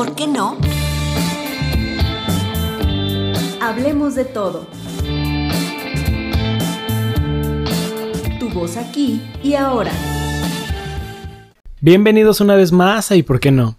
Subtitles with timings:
[0.00, 0.56] por qué no?
[3.60, 4.66] Hablemos de todo.
[8.38, 9.92] Tu voz aquí y ahora.
[11.82, 13.76] Bienvenidos una vez más a ¿Y por qué no?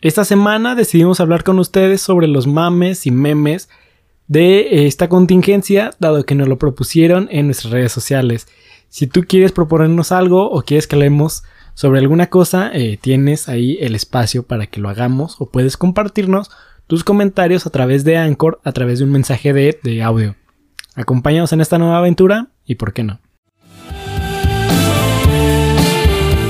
[0.00, 3.68] Esta semana decidimos hablar con ustedes sobre los mames y memes
[4.28, 8.48] de esta contingencia, dado que nos lo propusieron en nuestras redes sociales.
[8.88, 11.42] Si tú quieres proponernos algo o quieres que leemos
[11.80, 16.50] sobre alguna cosa, eh, tienes ahí el espacio para que lo hagamos o puedes compartirnos
[16.86, 20.36] tus comentarios a través de Anchor, a través de un mensaje de, de audio.
[20.94, 23.18] Acompáñanos en esta nueva aventura y por qué no.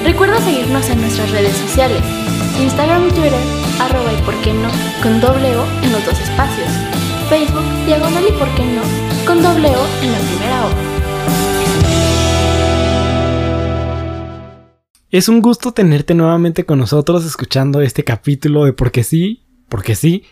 [0.05, 2.03] Recuerda seguirnos en nuestras redes sociales,
[2.61, 3.41] Instagram y Twitter,
[3.79, 4.69] arroba y por qué no,
[5.01, 6.69] con doble O en los dos espacios.
[7.29, 8.83] Facebook, diagonal y por qué no,
[9.25, 10.90] con doble O en la primera O.
[15.11, 20.23] Es un gusto tenerte nuevamente con nosotros escuchando este capítulo de Porque sí, porque sí.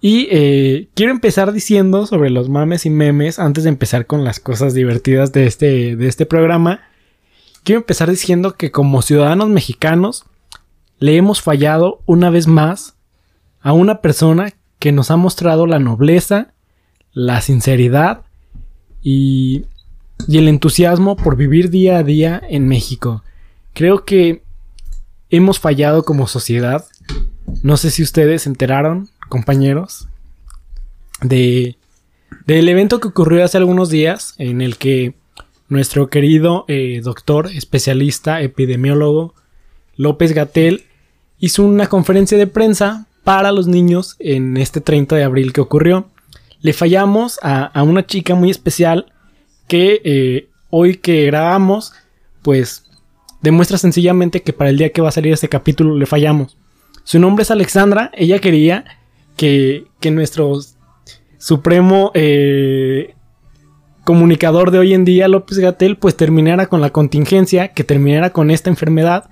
[0.00, 4.40] Y eh, quiero empezar diciendo sobre los mames y memes antes de empezar con las
[4.40, 6.80] cosas divertidas de este, de este programa.
[7.62, 10.24] Quiero empezar diciendo que como ciudadanos mexicanos
[10.98, 12.96] le hemos fallado una vez más
[13.60, 16.54] a una persona que nos ha mostrado la nobleza,
[17.12, 18.22] la sinceridad
[19.00, 19.66] y,
[20.26, 23.22] y el entusiasmo por vivir día a día en México.
[23.78, 24.42] Creo que
[25.30, 26.84] hemos fallado como sociedad.
[27.62, 30.08] No sé si ustedes se enteraron, compañeros,
[31.22, 31.76] de
[32.44, 35.14] del evento que ocurrió hace algunos días en el que
[35.68, 39.36] nuestro querido eh, doctor especialista epidemiólogo
[39.96, 40.82] López Gatel
[41.38, 46.08] hizo una conferencia de prensa para los niños en este 30 de abril que ocurrió.
[46.62, 49.12] Le fallamos a, una chica muy especial
[49.68, 51.92] que eh, hoy que grabamos,
[52.42, 52.87] pues
[53.40, 56.56] demuestra sencillamente que para el día que va a salir este capítulo le fallamos.
[57.04, 58.84] Su nombre es Alexandra, ella quería
[59.36, 60.60] que, que nuestro
[61.38, 63.14] supremo eh,
[64.04, 68.50] comunicador de hoy en día, López Gatel, pues terminara con la contingencia, que terminara con
[68.50, 69.30] esta enfermedad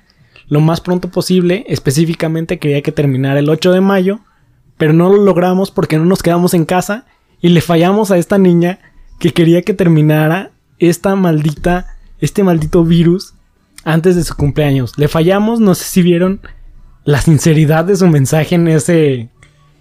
[0.48, 1.64] lo más pronto posible.
[1.68, 4.20] Específicamente quería que terminara el 8 de mayo,
[4.76, 7.06] pero no lo logramos porque no nos quedamos en casa
[7.40, 8.78] y le fallamos a esta niña
[9.18, 13.35] que quería que terminara esta maldita, este maldito virus
[13.86, 14.98] antes de su cumpleaños.
[14.98, 16.40] Le fallamos, no sé si vieron
[17.04, 19.30] la sinceridad de su mensaje en ese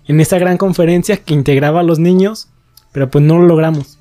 [0.08, 2.50] en esa gran conferencia que integraba a los niños,
[2.92, 3.98] pero pues no lo logramos.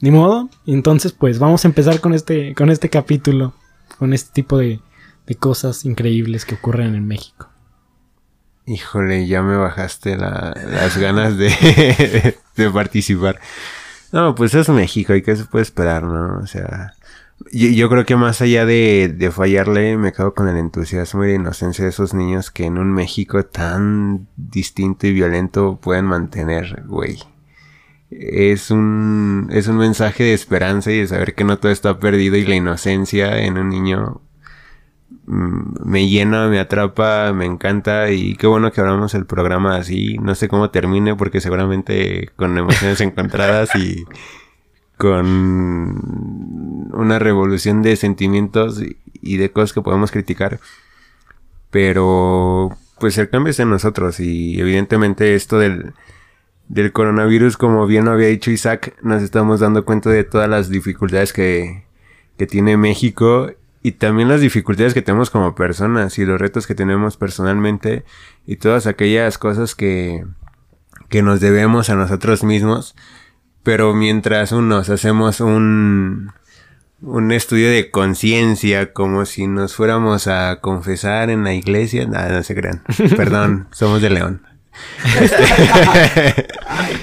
[0.00, 3.52] Ni modo, entonces pues vamos a empezar con este con este capítulo,
[3.98, 4.80] con este tipo de,
[5.26, 7.48] de cosas increíbles que ocurren en México.
[8.66, 13.40] Híjole, ya me bajaste las ganas de, de participar.
[14.12, 16.38] No, pues es México y qué se puede esperar, ¿no?
[16.38, 16.94] O sea,
[17.52, 21.34] yo, creo que más allá de, de, fallarle, me quedo con el entusiasmo y la
[21.34, 27.18] inocencia de esos niños que en un México tan distinto y violento pueden mantener, güey.
[28.10, 32.36] Es un, es un mensaje de esperanza y de saber que no todo está perdido
[32.36, 34.20] y la inocencia en un niño
[35.26, 40.18] mm, me llena, me atrapa, me encanta y qué bueno que hablamos el programa así.
[40.18, 44.04] No sé cómo termine porque seguramente con emociones encontradas y
[45.00, 48.82] con una revolución de sentimientos
[49.14, 50.60] y de cosas que podemos criticar.
[51.70, 55.94] Pero pues el cambio es en nosotros y evidentemente esto del,
[56.68, 60.68] del coronavirus, como bien lo había dicho Isaac, nos estamos dando cuenta de todas las
[60.68, 61.84] dificultades que,
[62.36, 66.74] que tiene México y también las dificultades que tenemos como personas y los retos que
[66.74, 68.04] tenemos personalmente
[68.46, 70.26] y todas aquellas cosas que,
[71.08, 72.94] que nos debemos a nosotros mismos
[73.62, 76.32] pero mientras unos hacemos un,
[77.02, 82.42] un estudio de conciencia, como si nos fuéramos a confesar en la iglesia, nada, no
[82.42, 82.82] se crean.
[83.16, 84.42] Perdón, somos de León.
[85.20, 86.46] Este,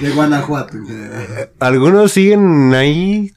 [0.00, 0.76] de Guanajuato.
[1.60, 3.32] Algunos siguen ahí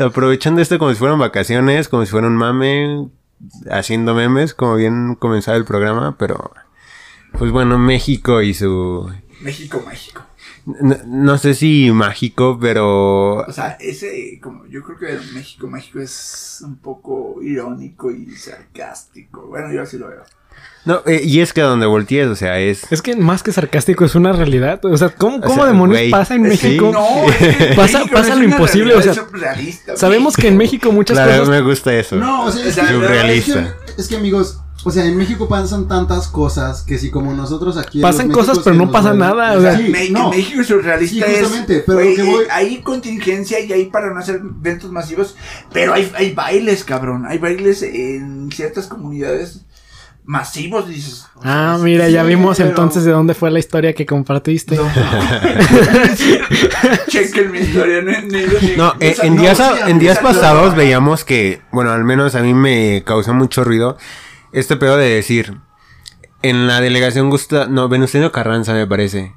[0.00, 3.08] aprovechando esto como si fueran vacaciones, como si fuera un mame,
[3.70, 6.52] haciendo memes, como bien comenzaba el programa, pero
[7.32, 9.10] pues bueno, México y su...
[9.40, 10.27] México, México.
[11.06, 13.38] No, sé si mágico, pero...
[13.38, 19.46] O sea, ese, como yo creo que México, México es un poco irónico y sarcástico.
[19.46, 20.24] Bueno, yo así lo veo.
[20.84, 22.90] No, eh, y es que a donde voltees, o sea, es...
[22.92, 24.84] Es que más que sarcástico es una realidad.
[24.84, 26.90] O sea, ¿cómo, cómo demonios pasa en México?
[26.92, 27.06] No,
[27.76, 29.14] pasa, pasa lo imposible, o sea...
[29.96, 31.48] sabemos que en México muchas claro, cosas...
[31.48, 32.16] me gusta eso.
[32.16, 33.74] No, o sea, es, surrealista.
[33.96, 38.00] es que amigos, o sea, en México pasan tantas cosas que si como nosotros aquí...
[38.00, 39.56] Pasan cosas, pero no pasa nada.
[39.56, 40.32] O sea, sí, no.
[40.32, 42.44] En México surrealista sí, justamente, pero que voy...
[42.50, 45.36] hay contingencia y hay para no hacer eventos masivos,
[45.72, 47.26] pero hay, hay bailes, cabrón.
[47.26, 49.64] Hay bailes en ciertas comunidades
[50.24, 51.24] masivos, dices.
[51.36, 54.76] o Ah, mira, ya sí, vimos pero- entonces de dónde fue la historia que compartiste.
[54.76, 54.82] No,
[57.08, 58.02] Chequen mi historia,
[58.76, 62.04] No, o eh, en, no, días, a- a en días pasados veíamos que, bueno, al
[62.04, 63.96] menos a mí me causó mucho ruido
[64.52, 65.58] este pedo de decir,
[66.42, 69.32] en la delegación Gusta, no, Venustiano Carranza me parece,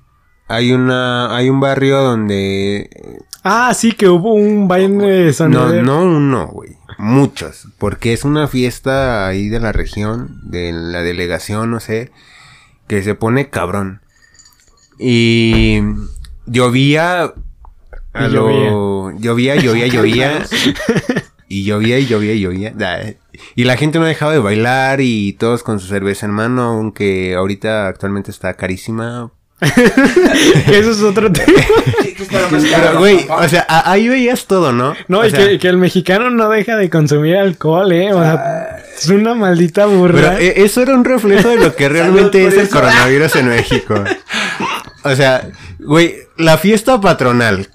[0.47, 2.89] hay una, hay un barrio donde,
[3.43, 5.83] Ah, sí, que hubo un baile de no, sonidero.
[5.83, 11.71] no uno, güey, muchos, porque es una fiesta ahí de la región, de la delegación,
[11.71, 12.11] no sé,
[12.87, 14.01] que se pone cabrón.
[14.99, 15.79] Y
[16.45, 17.33] llovía
[18.13, 20.45] a lo- llovía, llovía, llovía.
[21.51, 22.73] y llovía y llovía y llovía.
[23.55, 27.35] Y la gente no dejaba de bailar y todos con su cerveza en mano, aunque
[27.35, 29.31] ahorita actualmente está carísima.
[29.61, 31.51] Eso es otro tema.
[32.29, 34.93] Pero, güey, o sea, ahí veías todo, ¿no?
[35.07, 38.13] No, O y sea, que, que el mexicano no deja de consumir alcohol, ¿eh?
[38.13, 40.39] O sea, es una maldita burra.
[40.39, 44.03] eh, eso era un reflejo de lo que realmente es el coronavirus en México.
[45.03, 45.49] O sea,
[45.79, 47.67] güey, la fiesta patronal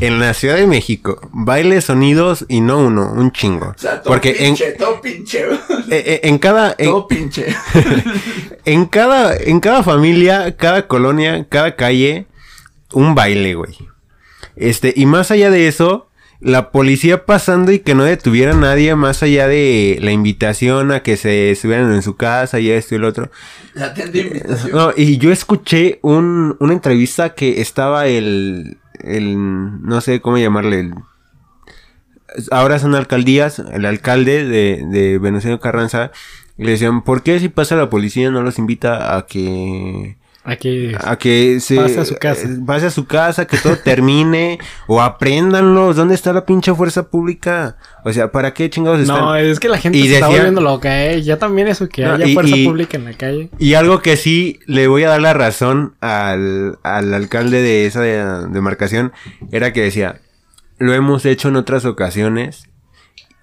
[0.00, 3.74] en la Ciudad de México, baile, sonidos y no uno, un chingo.
[3.76, 5.44] O sea, todo Porque en, pinche, todo pinche.
[5.44, 5.58] eh,
[5.90, 7.46] eh, en cada en, todo pinche.
[8.64, 12.26] en cada en cada familia, cada colonia, cada calle
[12.92, 13.76] un baile, güey.
[14.56, 16.08] Este, y más allá de eso,
[16.40, 21.02] la policía pasando y que no detuviera a nadie más allá de la invitación a
[21.02, 23.30] que se estuvieran en su casa y esto y lo otro.
[23.74, 24.72] La invitación.
[24.72, 30.80] No, y yo escuché un, una entrevista que estaba el, el, no sé cómo llamarle,
[30.80, 30.94] el,
[32.50, 36.12] ahora son alcaldías, el alcalde de, de Venustiano Carranza,
[36.56, 40.92] le decían, ¿por qué si pasa la policía no los invita a que, Aquí.
[40.98, 42.48] a que se Pase a su casa.
[42.48, 47.08] eh, pase a su casa, que todo termine, o apréndanlos, ¿dónde está la pinche fuerza
[47.10, 47.76] pública?
[48.04, 49.18] O sea, ¿para qué chingados están?
[49.18, 51.20] No, es que la gente Y se está decía- volviendo loca, ¿eh?
[51.22, 53.50] Ya también eso, que No, haya y- fuerza y- pública en la calle.
[53.58, 58.00] Y algo que sí le voy a dar la razón al, al alcalde de esa
[58.00, 59.12] de- demarcación
[59.52, 60.20] era que decía,
[60.78, 62.64] lo hemos hecho en otras ocasiones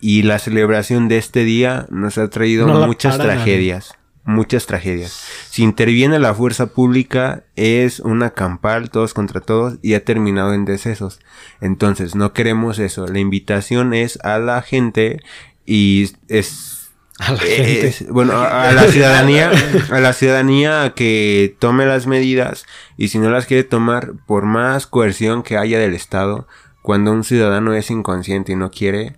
[0.02, 3.94] y la celebración de este día nos ha traído No muchas tragedias.
[4.30, 5.26] Muchas tragedias.
[5.50, 10.66] Si interviene la fuerza pública, es una campal, todos contra todos, y ha terminado en
[10.66, 11.20] decesos.
[11.62, 13.08] Entonces, no queremos eso.
[13.08, 15.22] La invitación es a la gente
[15.66, 16.90] y es
[17.20, 17.88] A la eh, gente.
[17.88, 19.50] es- bueno, a, a la ciudadanía,
[19.92, 22.66] a la ciudadanía a que tome las medidas
[22.98, 26.50] y si no las quiere tomar, por más coerción que haya del Estado,
[26.82, 29.16] cuando un ciudadano es inconsciente y no quiere,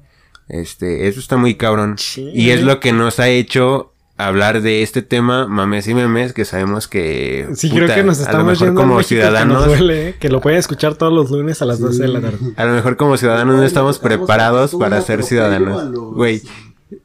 [0.50, 1.96] este, eso está muy cabrón.
[1.98, 2.30] Sí.
[2.32, 6.44] Y es lo que nos ha hecho hablar de este tema, mames y memes, que
[6.44, 9.16] sabemos que Sí, puta, creo que nos a lo estamos mejor yendo como México que
[9.16, 10.16] ciudadanos, nos duele, ¿eh?
[10.20, 12.38] que lo pueden escuchar todos los lunes a las 12 de la tarde.
[12.58, 15.92] a lo mejor como ciudadanos no estamos preparados para ser ciudadanos.
[16.16, 16.42] Güey,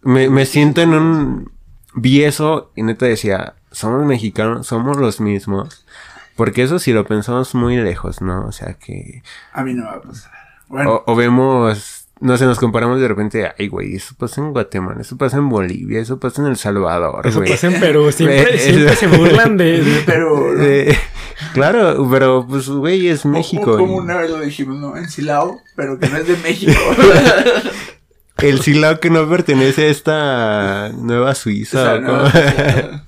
[0.02, 1.52] me, me siento en un...
[1.94, 5.87] Vi eso y neta decía, somos mexicanos, somos los mismos.
[6.34, 8.44] Porque eso si lo pensamos muy lejos, ¿no?
[8.46, 9.22] O sea que...
[9.52, 10.32] A mí no me va a pasar.
[10.69, 12.04] Bueno, O, o vemos...
[12.20, 15.49] No sé, nos comparamos de repente, ay, güey, eso pasa en Guatemala, eso pasa en
[15.49, 17.50] Bolivia, eso pasa en El Salvador, Eso güey.
[17.50, 18.11] pasa en Perú.
[18.16, 19.82] Siempre, Eh, siempre se burlan de...
[20.06, 20.90] de-.
[20.90, 20.99] Eh,
[21.55, 23.64] claro, pero pues, güey, es México.
[23.64, 24.96] Como, como y- una vez lo dijimos, ¿no?
[24.96, 26.72] En Silao, pero que no es de México.
[28.38, 31.82] El silao que no pertenece a esta nueva O Suiza.
[31.82, 32.22] sea, ¿o no, cómo?
[32.25, 33.05] o sea,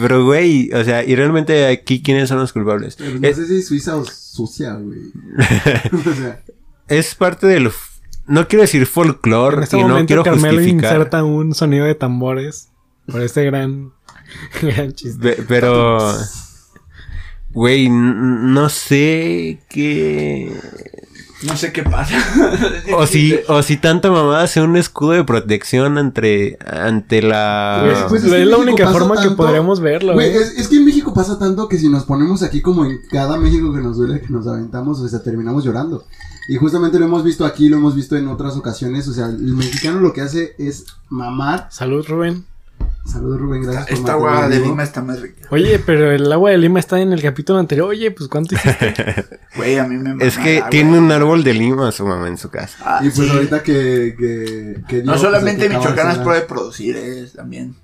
[0.00, 2.96] Pero, güey, o sea, y realmente aquí, ¿quiénes son los culpables?
[2.96, 4.98] Pero no Es, sé si Suiza o sucia, güey.
[5.92, 6.40] o sea,
[6.88, 7.70] es parte del.
[8.30, 10.92] No quiero decir folclore En este y no quiero Carmelo justificar.
[10.92, 12.70] inserta un sonido de tambores
[13.10, 13.92] por este gran,
[14.62, 15.32] gran chiste.
[15.34, 15.98] Pe- Pero.
[17.52, 20.52] Güey, no sé qué.
[21.42, 22.14] No sé qué pasa.
[22.96, 28.06] O si, o si tanta mamada sea un escudo de protección ante, ante la.
[28.08, 30.14] Pues es que la única forma que podríamos verlo.
[30.14, 30.36] güey, ¿eh?
[30.36, 33.36] es, es que en México pasa tanto que si nos ponemos aquí como en cada
[33.36, 36.04] México que nos duele, que nos aventamos, o sea, terminamos llorando.
[36.48, 39.06] Y justamente lo hemos visto aquí, lo hemos visto en otras ocasiones.
[39.08, 41.68] O sea, el mexicano lo que hace es mamar.
[41.70, 42.44] Salud, Rubén.
[43.10, 45.48] Saludos, Rubén, gracias por Esta agua de Lima está más rica.
[45.50, 47.88] Oye, pero el agua de Lima está en el capítulo anterior.
[47.88, 48.94] Oye, pues ¿cuánto hiciste?
[49.56, 52.50] Güey, a mí me Es que tiene un árbol de lima su mamá en su
[52.50, 52.78] casa.
[52.84, 53.34] Ah, Y pues sí.
[53.34, 57.74] ahorita que, que, que No pues, solamente Michoacán es pro de producir, es también.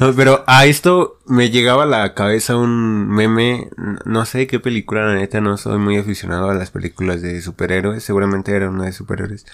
[0.00, 3.68] No, pero a esto me llegaba a la cabeza un meme,
[4.04, 8.02] no sé qué película, la neta, no soy muy aficionado a las películas de superhéroes,
[8.02, 9.46] seguramente era una de superhéroes.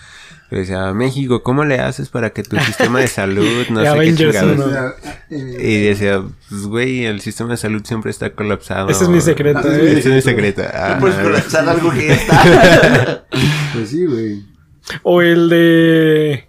[0.49, 4.15] Pero decía, México, ¿cómo le haces para que tu sistema de salud, no sé qué
[4.15, 4.95] chingados?
[5.31, 8.89] Y decía, pues güey, el sistema de salud siempre está colapsado.
[8.89, 9.99] Ese es mi secreto, Ah, ¿eh?
[9.99, 10.63] Ese es mi secreto.
[10.73, 11.25] Ah, No puedes Ajá.
[11.25, 13.27] colapsar algo que está.
[13.75, 14.43] Pues sí, güey.
[15.03, 16.48] O el de...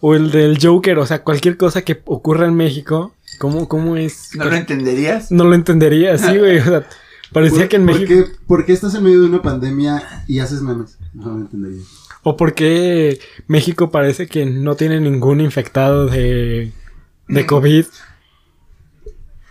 [0.00, 4.30] O el del Joker, o sea, cualquier cosa que ocurra en México, ¿cómo, cómo es?
[4.34, 5.30] ¿No lo entenderías?
[5.30, 6.58] No lo entendería, sí, güey.
[6.58, 6.86] O sea,
[7.32, 8.08] parecía que en ¿Por México.
[8.30, 10.96] qué, por qué estás en medio de una pandemia y haces memes?
[11.12, 11.82] No lo entendería.
[12.22, 16.72] O porque México parece que no tiene ningún infectado de,
[17.28, 17.84] de COVID.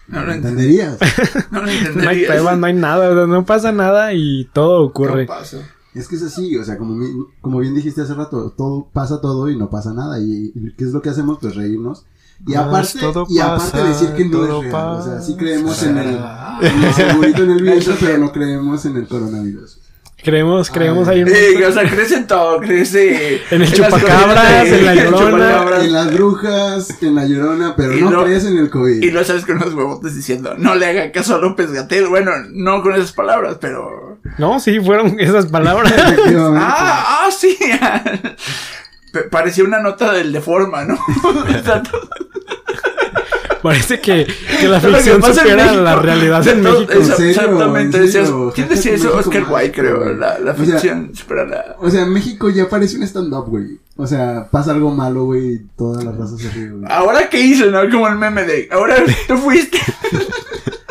[0.08, 0.98] No lo ent- ¿Entenderías?
[1.52, 2.28] no lo No hay entenderías.
[2.32, 5.24] pruebas, no hay nada, o sea, no pasa nada y todo ocurre.
[5.24, 5.64] No paso.
[5.96, 9.22] Es que es así, o sea, como, mi- como bien dijiste hace rato, todo pasa
[9.22, 10.20] todo y no pasa nada.
[10.20, 11.40] ¿Y, y qué es lo que hacemos?
[11.42, 12.06] Pues reírnos.
[12.42, 14.86] Y Pues aparte, todo y aparte pasa, decir que no es real.
[15.00, 16.20] O sea, sí creemos en el,
[16.62, 19.80] en el segurito en el viento, pero no creemos en el coronavirus.
[20.22, 24.68] Creemos, creemos ahí un Eh, o sea, crece en todo, crece En el las chupacabras,
[24.68, 25.84] en la llorona.
[25.86, 29.02] En las brujas, en la llorona, pero no lo- crees en el COVID.
[29.02, 32.08] Y lo sabes con los huevotes diciendo, no le haga caso a López Gatel.
[32.08, 34.09] Bueno, no con esas palabras, pero.
[34.38, 35.92] No, sí, fueron esas palabras.
[35.98, 37.58] Ah, ah, sí.
[39.12, 40.96] Pa- Parecía una nota del de forma, ¿no?
[43.62, 44.26] Parece que,
[44.62, 46.94] que la que ficción en supera México, la realidad de en todo- México.
[46.94, 47.32] ¿En Esa- serio?
[47.32, 47.98] Exactamente.
[47.98, 48.52] ¿En decías- serio?
[48.56, 49.04] ¿Quién decía eso?
[49.16, 50.14] México Oscar White, creo.
[50.14, 51.76] La, la O sea, ficción supera la.
[51.80, 53.78] O sea, México ya parece un stand-up, güey.
[53.98, 56.86] O sea, pasa algo malo, güey, y toda la raza se ríe, güey.
[56.90, 57.82] Ahora qué hice, ¿no?
[57.90, 58.70] Como el meme de.
[58.72, 58.96] Ahora
[59.28, 59.78] tú fuiste.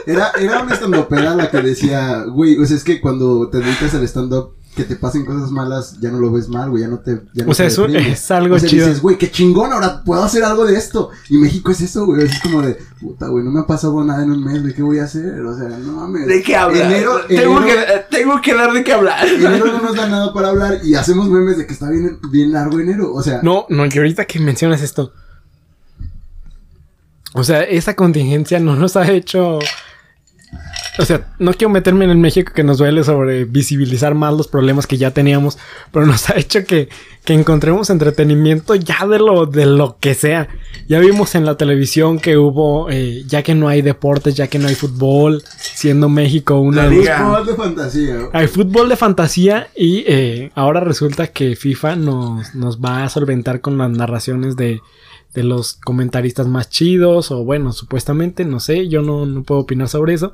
[0.08, 3.94] Era, era una stand-upera la que decía, güey, o sea, es que cuando te dedicas
[3.94, 7.00] al stand-up, que te pasen cosas malas, ya no lo ves mal, güey, ya no
[7.00, 7.20] te...
[7.34, 8.20] Ya no O sea, te es un- deprimes.
[8.22, 8.86] es algo o sea, chido.
[8.86, 11.10] dices, güey, qué chingón, ahora puedo hacer algo de esto.
[11.28, 14.22] Y México es eso, güey, es como de, puta, güey, no me ha pasado nada
[14.22, 15.40] en un mes, güey, ¿qué voy a hacer?
[15.44, 16.26] O sea, no mames.
[16.28, 16.80] ¿De qué hablas?
[16.82, 19.26] Enero, tengo, enero, que, eh, tengo que dar de qué hablar.
[19.26, 22.52] enero no nos da nada para hablar y hacemos memes de que está bien, bien
[22.52, 23.40] largo enero, o sea...
[23.42, 25.12] No, no, y ahorita que mencionas esto.
[27.34, 29.58] O sea, esa contingencia no nos ha hecho.
[30.98, 34.48] O sea, no quiero meterme en el México que nos duele sobre visibilizar más los
[34.48, 35.56] problemas que ya teníamos,
[35.92, 36.88] pero nos ha hecho que,
[37.24, 40.48] que encontremos entretenimiento ya de lo, de lo que sea.
[40.88, 44.58] Ya vimos en la televisión que hubo, eh, ya que no hay deportes, ya que
[44.58, 47.18] no hay fútbol, siendo México una La liga.
[47.18, 52.80] Fútbol de fantasía, hay fútbol de fantasía y eh, ahora resulta que FIFA nos, nos
[52.80, 54.80] va a solventar con las narraciones de,
[55.34, 59.88] de los comentaristas más chidos o bueno, supuestamente, no sé, yo no, no puedo opinar
[59.88, 60.32] sobre eso,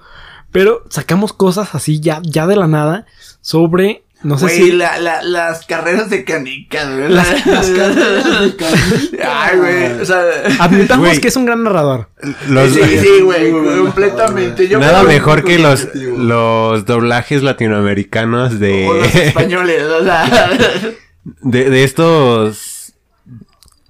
[0.55, 3.07] pero sacamos cosas así ya, ya de la nada
[3.41, 4.73] sobre, no sé Güey, si...
[4.73, 7.09] la, la, las carreras de canicas, güey.
[7.09, 8.75] Las- Las carreras de canicas.
[9.29, 10.01] Ay, güey.
[10.01, 10.23] O sea.
[10.61, 11.21] Admitamos Güey.
[11.21, 12.09] que es un gran narrador.
[12.49, 13.51] Los- sí, sí, güey.
[13.51, 14.69] Completamente.
[14.69, 20.51] Yo Nada creo- mejor que los, los doblajes latinoamericanos de, O los españoles, o sea.
[21.43, 22.74] de, de estos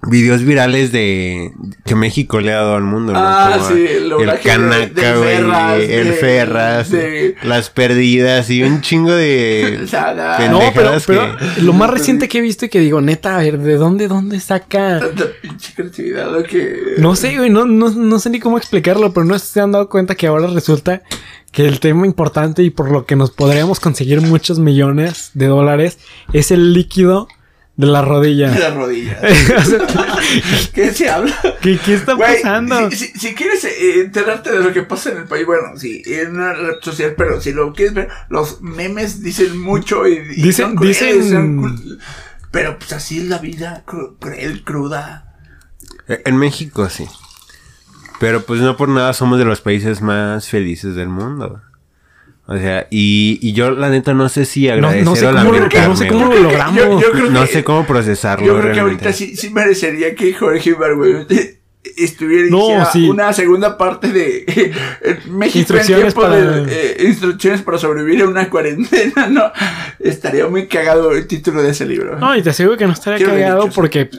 [0.09, 1.51] videos virales de
[1.85, 3.13] que México le ha dado al mundo.
[3.13, 3.19] ¿no?
[3.19, 8.81] Ah, Como sí, el el Canaca, del güey, el de- de- las perdidas y un
[8.81, 9.87] chingo de
[10.51, 13.39] No, pero, pero que- lo más reciente que he visto y que digo, neta, a
[13.39, 14.99] ver, ¿de dónde, dónde saca?
[14.99, 16.95] Tanta pinche creatividad, lo que.
[16.97, 19.89] No sé, güey, no, no, no sé ni cómo explicarlo, pero no se han dado
[19.89, 21.01] cuenta que ahora resulta
[21.51, 25.97] que el tema importante y por lo que nos podríamos conseguir muchos millones de dólares
[26.33, 27.27] es el líquido
[27.77, 28.47] de la De rodilla.
[28.57, 29.17] las rodillas.
[29.57, 29.87] O sea,
[30.73, 31.35] ¿Qué se habla?
[31.61, 32.89] ¿Qué, qué está pasando?
[32.91, 36.01] Si, si- si quieres eh, enterarte de lo que pasa en el país, bueno, sí,
[36.05, 40.41] en una red social, pero si lo quieres ver, los memes dicen mucho y, y
[40.41, 41.29] Dicen- son crueles, dicen-
[41.61, 41.99] son
[42.51, 45.35] pero pues así es la vida, cru- cruel, cruda.
[46.07, 47.05] Eh, En México sí.
[48.19, 51.61] Pero pues no por nada somos de los países más felices del mundo.
[52.47, 55.31] O sea, y, y yo la neta no sé si No, agradecer no sé o
[55.31, 55.87] cómo, lo- lamentarme.
[55.87, 56.75] no sé cómo lo logramos.
[56.79, 60.13] Yo- yo creo No que- sé cómo procesarlo Yo creo que ahorita sí, sí merecería
[60.13, 61.25] que Jorge Ibargüen
[61.97, 63.09] estuviera No, sí.
[63.09, 64.45] una segunda parte de
[65.29, 69.51] México Instrucciones en tiempo para- de eh, instrucciones para sobrevivir a una cuarentena, no.
[69.99, 72.19] Estaría muy cagado el título de ese libro.
[72.19, 74.09] No, y te aseguro que no estaría Quiero cagado porque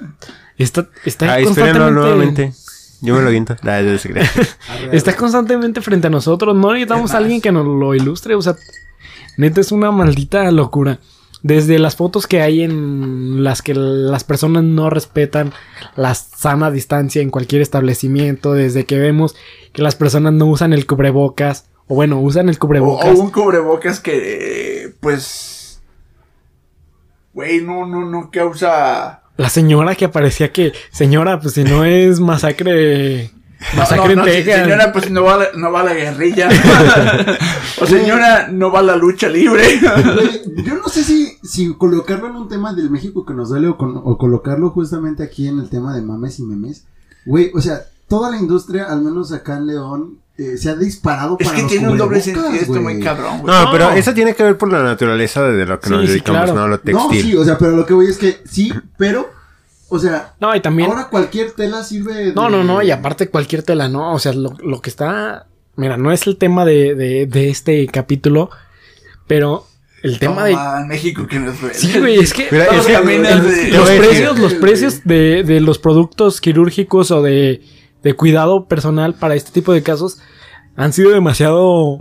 [0.59, 1.45] está, está Ah, espérenlo
[1.85, 1.93] constantemente...
[1.93, 2.53] nuevamente.
[3.01, 3.57] Yo me lo viento.
[3.63, 4.31] Ah, yo crea.
[4.93, 6.55] Está constantemente frente a nosotros.
[6.55, 8.35] No necesitamos Es a alguien que nos lo ilustre.
[8.35, 8.57] O sea,
[9.37, 10.99] neta es una maldita locura.
[11.43, 15.53] Desde las fotos que hay en las que las personas no respetan
[15.95, 19.37] la sana distancia en cualquier establecimiento, desde que vemos
[19.73, 23.17] que las personas no usan el cubrebocas, o bueno, usan el o, cubrebocas.
[23.17, 25.81] o un cubrebocas que, eh, pues.
[27.33, 29.23] Güey, no, no, no causa.
[29.37, 33.31] La señora que aparecía que, señora, pues si no es masacre,
[33.77, 34.63] masacre no, no, en Texas.
[34.63, 36.49] señora, pues no va, la- no va la guerrilla.
[37.81, 39.63] o señora, no va la lucha libre.
[40.65, 43.77] Yo no sé si, si colocarlo en un tema del México que nos duele o,
[43.77, 46.85] con- o colocarlo justamente aquí en el tema de mames y memes.
[47.27, 51.37] Güey, o sea, toda la industria, al menos acá en León, eh, se ha disparado
[51.41, 53.01] es para que los tiene un doble sentido esto muy güey.
[53.01, 53.47] cabrón, güey.
[53.55, 53.71] No, No.
[53.73, 56.43] pero eso tiene que ver por la naturaleza de lo que Sí, nos sí, dedicamos,
[56.43, 56.55] claro.
[56.61, 57.23] no lo No, textil.
[57.23, 59.35] sí, o sea, pero lo que voy es que sí, pero
[59.89, 60.91] O sea, No, y también.
[60.91, 62.13] ahora cualquier tela sirve.
[62.13, 64.15] de- No, no, no, y aparte cualquier tela, ¿no?
[64.15, 65.47] O sea, lo, lo que está.
[65.77, 68.51] Mira, no es el tema de, de, de este capítulo,
[69.29, 69.65] pero
[70.03, 70.53] el tema de.
[70.55, 71.73] En México que nos fue.
[71.73, 72.49] Sí, güey, es que.
[72.51, 77.63] Mira, es que- el- los precios, los precios de, de los productos quirúrgicos o de,
[78.07, 80.19] de cuidado personal para este tipo de casos
[80.77, 81.99] han sido demasiado.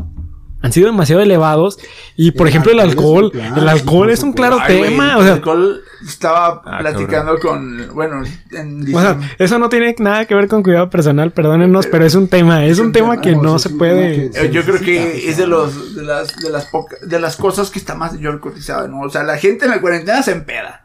[0.61, 1.77] Han sido demasiado elevados.
[2.15, 3.35] Y por El ejemplo, el alcohol alcohol.
[3.35, 5.11] es un claro, el alcohol es un claro Ay, tema.
[5.13, 7.87] el o sea, alcohol estaba Ah, platicando con.
[7.93, 12.03] Bueno, en o sea, eso no tiene nada que ver con cuidado personal, perdónenos, pero
[12.05, 12.65] es un tema.
[12.65, 14.11] Es un tema que No, se es puede.
[14.17, 17.19] tema que- Eh, Yo creo que es de los de las de las poca- de
[17.19, 19.01] las cosas que está más mayor cotizado, ¿no?
[19.01, 20.81] O sea, la gente en la cuarentena se empeda.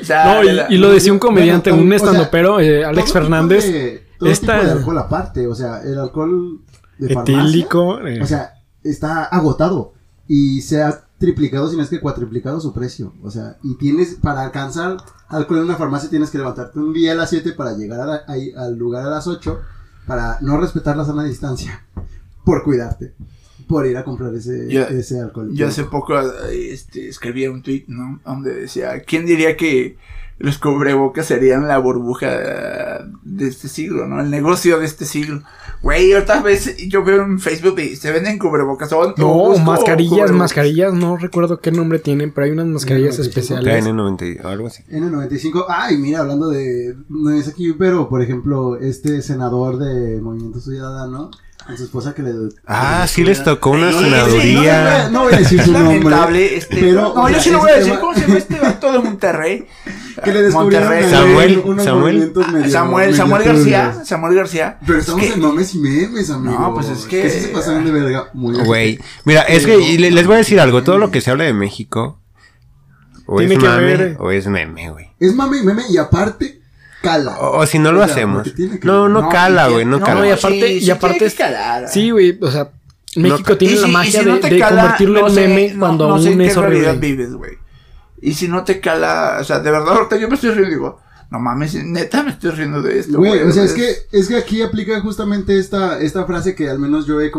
[0.00, 2.60] O sea, No, y, la- y lo decía un comediante, Bueno, un o sea, estandopero,
[2.60, 3.64] eh, Alex Fernández,
[4.18, 5.46] todo esta- tipo de alcohol aparte.
[5.46, 6.60] O sea, el alcohol
[6.98, 7.40] de farmacia.
[7.42, 8.00] etílico.
[8.06, 9.92] eh, O sea, está agotado.
[10.28, 13.12] Y se ha triplicado, si no es que cuatriplicado su precio.
[13.22, 14.96] O sea, y tienes, para alcanzar
[15.28, 18.06] alcohol en una farmacia, tienes que levantarte un día a las 7 para llegar a
[18.06, 19.60] la- ahí, al lugar a las 8
[20.06, 21.84] para no respetar la sana distancia.
[22.44, 23.14] Por cuidarte.
[23.66, 25.50] Por ir a comprar ese, Yo- ese alcohol.
[25.52, 28.20] Yo hace poco eh, este, escribí un tweet, ¿no?
[28.24, 29.96] Donde decía, ¿quién diría que
[30.38, 32.28] los cubrebocas serían la burbuja
[33.22, 34.20] de este siglo, ¿no?
[34.20, 35.42] El negocio de este siglo.
[35.82, 38.92] Güey, otra vez yo veo en Facebook y se venden cubrebocas.
[38.92, 40.36] o- o no, mascarillas, cubrebocas.
[40.36, 43.40] mascarillas, no recuerdo qué nombre tienen, pero hay unas mascarillas 95.
[43.40, 43.84] especiales.
[43.84, 44.82] KN90 o algo así.
[44.90, 45.64] N95.
[45.68, 46.96] Ay, mira, hablando de.
[47.08, 51.30] No es aquí, pero por ejemplo, este senador de Movimiento Ciudadano,
[51.68, 52.30] a su esposa que le.
[52.66, 55.08] Ah, le- sí les tocó una Sí, sí, senaduría.
[55.10, 55.94] No voy a decir su nombre.
[55.98, 58.58] lamentable, este, pero, no, yo sí lo voy a decir, tema- ¿cómo se llama este
[58.60, 59.66] vato de Monterrey?
[60.24, 61.10] Que le descubrieron Monterrey.
[61.10, 62.02] Samuel, unos Samuel.
[62.14, 63.44] movimientos medio- Samuel, medio Samuel.
[63.44, 64.78] García, Samuel García.
[64.86, 66.58] Pero estamos Es que- en mames y memes, amigo.
[66.58, 68.30] No, pues es que- sí se pasaron de verga.
[68.32, 71.20] Muy Güey, mira, es que y le- les voy a decir algo, todo lo que
[71.20, 72.18] se habla de México
[73.26, 74.16] o Tiene es que mame ver.
[74.18, 75.06] o es meme, güey.
[75.20, 76.55] Es mame y meme y aparte,
[77.06, 77.38] cala.
[77.40, 78.52] O, o si no lo O sea, hacemos.
[78.52, 80.26] que- No, no No, cala, y güey, no cala.
[80.28, 81.88] y aparte- y sí aparte que calar.
[81.88, 82.70] Sí, güey, o sea,
[83.16, 85.34] México tiene Y la si- y magia si no de, de cala, convertirlo no en
[85.34, 87.10] meme cuando no sé en aún es realidad horrible.
[87.16, 87.52] vives, güey.
[88.20, 90.74] Y si no te cala, o sea, de verdad, ahorita yo me estoy riendo y
[90.74, 94.28] digo, no mames, neta me estoy riendo de esto, Güey, o sea, es que, es
[94.28, 97.30] que aquí aplica justamente esta, esta frase que al menos yo he,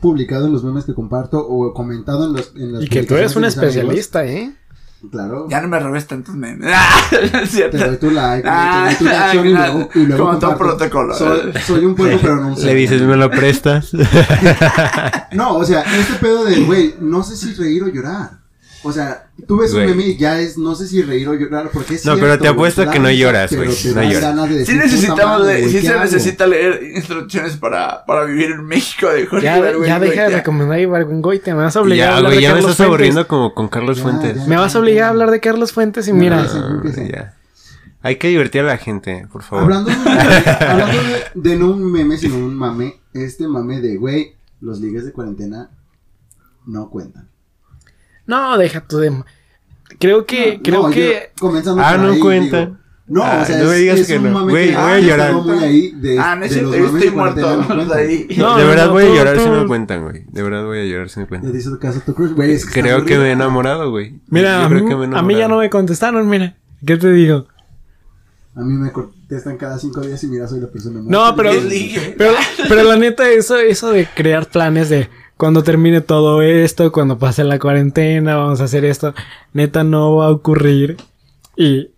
[0.00, 3.14] publicado en los memes que comparto o comentado en, los, en las Y que tú
[3.16, 3.64] eres un amigos.
[3.64, 4.52] especialista, ¿eh?
[5.10, 5.46] Claro.
[5.48, 6.72] Ya no me robes tantos memes.
[6.76, 7.10] Ah.
[7.10, 10.58] Te doy tu like, Ah, te doy tu reacción y luego, y luego como todo
[10.58, 11.14] protocolo.
[11.14, 13.92] Soy, soy un pueblo, pero no un Le dices, ¿me lo prestas?
[15.32, 18.43] No, o sea, este pedo de, güey, no sé si reír o llorar.
[18.86, 19.84] O sea, tú ves Güey.
[19.86, 22.38] un meme y ya es, no sé si reír o llorar, porque es No, pero
[22.38, 24.48] te apuesto te que no lloras, güey, no lloras.
[24.50, 26.00] de Sí decir, "Puta necesitamos, madre, de- sí ¿qué se hago?".
[26.02, 30.24] necesita leer instrucciones para, para vivir en México de Jorge Ya, Ibargüen, ya güey, deja
[30.24, 30.36] de ya.
[30.36, 32.54] recomendar a Ibargüengoy, te me vas a obligar a ya, hablar güey, de ya me
[32.56, 32.90] Carlos estás Fuentes.
[33.08, 34.36] aburriendo como con Carlos Ya, Fuentes.
[34.36, 34.46] ya.
[34.46, 36.46] Me vas a obligar a hablar de Carlos Fuentes y mira.
[36.46, 37.34] Sí, ya.
[38.02, 39.64] Hay que divertir a la gente, por favor.
[39.64, 39.96] Hablando, de,
[40.60, 45.06] hablando de, de no un meme, sino un mame, este mame de, güey, los ligues
[45.06, 45.70] de cuarentena
[46.66, 47.30] no cuentan.
[48.26, 49.12] No, deja tú de.
[49.98, 51.30] Creo que, No, creo no, que.
[51.78, 52.60] Ah, no ahí, cuenta.
[52.60, 54.44] digo, no, Ah, o sea, no me digas es que no.
[54.44, 55.34] Güey, voy a ah, llorar.
[55.60, 57.46] ahí de, Ah, no es cierto, yo estoy muerto.
[57.94, 58.26] ahí.
[58.38, 60.24] No, de verdad voy a llorar si me cuentan, güey.
[60.30, 61.52] De verdad voy a llorar si me ¿Le cuentan.
[61.52, 62.30] dices caso a tu crush?
[62.32, 64.18] Güey, es que Creo que me he enamorado, güey.
[64.28, 66.56] Mira, Yo a creo mí, que me he a mí ya no me contestaron, mira.
[66.84, 67.46] ¿Qué te digo?
[68.56, 71.50] A mí me contestan cada cinco días y mira, soy la persona más No, pero,
[72.16, 72.32] pero,
[72.68, 77.44] pero la neta, eso, eso de crear planes de cuando termine todo esto, cuando pase
[77.44, 79.14] la cuarentena, vamos a hacer esto,
[79.52, 80.96] neta no va a ocurrir.
[81.56, 81.88] Y,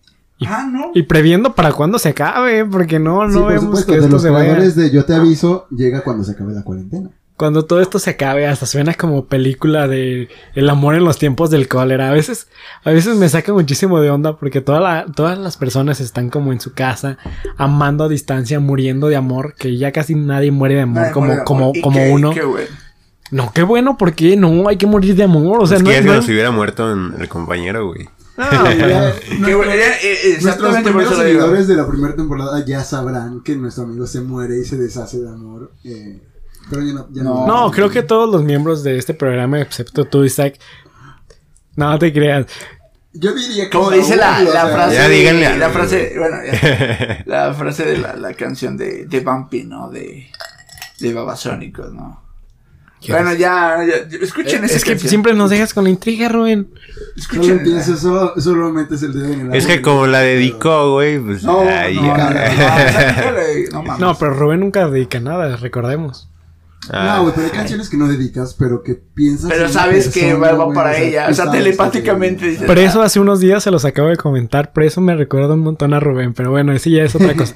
[0.46, 0.90] Ah, no.
[0.94, 4.04] y previendo para cuando se acabe, porque no, Sí, no por vemos supuesto, que de
[4.04, 4.54] esto los se vaya.
[4.54, 7.10] de Yo te aviso llega cuando se acabe la cuarentena.
[7.38, 11.50] Cuando todo esto se acabe, hasta suena como película de el amor en los tiempos
[11.50, 12.08] del cólera.
[12.08, 12.48] A veces,
[12.82, 16.52] a veces me saca muchísimo de onda porque toda la- todas las personas están como
[16.54, 17.18] en su casa,
[17.58, 21.26] amando a distancia, muriendo de amor, que ya casi nadie muere de amor Nadie como,
[21.32, 21.80] de como, amor.
[21.82, 22.30] Como uno.
[22.30, 22.68] qué bueno.
[23.30, 25.62] No, qué bueno, porque no, hay que morir de amor.
[25.62, 28.08] O sea, Es no, que ya se no- nos hubiera muerto en el compañero, güey.
[28.36, 29.14] no, Ya.
[29.44, 33.84] Qué bueno, eh, eh, Nuestros primeros seguidores de la primera temporada ya sabrán que nuestro
[33.84, 35.72] amigo se muere y se deshace de amor.
[35.84, 36.20] eh,
[36.70, 37.08] pero ya no.
[37.12, 37.46] ya No.
[37.46, 40.58] No, creo que todos los miembros de este programa, excepto tú, Isaac.
[41.76, 42.46] No te creas.
[43.12, 43.70] Yo diría que.
[43.70, 44.94] Como dice la, la frase.
[44.96, 49.64] Ya díganle la frase, bueno, ya, la frase de la, la canción de, de Bumpy,
[49.64, 49.88] ¿no?
[49.90, 50.26] De,
[51.00, 52.25] de Babasónicos, ¿no?
[53.12, 55.08] Bueno, ya, ya, escuchen esa Es que canción.
[55.08, 56.68] siempre nos dejas con la intriga, Rubén.
[57.16, 57.58] Escuchen.
[57.58, 61.42] empiezas, solo, solo metes el dedo en el Es que como la dedicó, güey, pues.
[61.44, 63.82] No, ay, no.
[63.82, 66.28] No, no pero Rubén nunca dedica nada, recordemos.
[66.90, 69.50] Ah, no, güey, pero hay canciones que no dedicas, pero que piensas.
[69.50, 71.26] Pero sabes que va, para ella.
[71.28, 72.66] O sea, telepáticamente dices.
[72.66, 74.72] Preso hace unos días se los acabo de comentar.
[74.72, 77.54] Preso me recuerda un montón a Rubén, pero bueno, ese ya es otra cosa.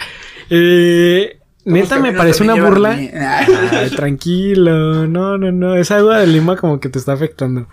[0.53, 2.93] Eh, "Los neta me parece una burla.
[2.93, 3.11] a mí".
[3.15, 7.67] Ay, tranquilo, no, no, no, esa agua de lima como que te está afectando.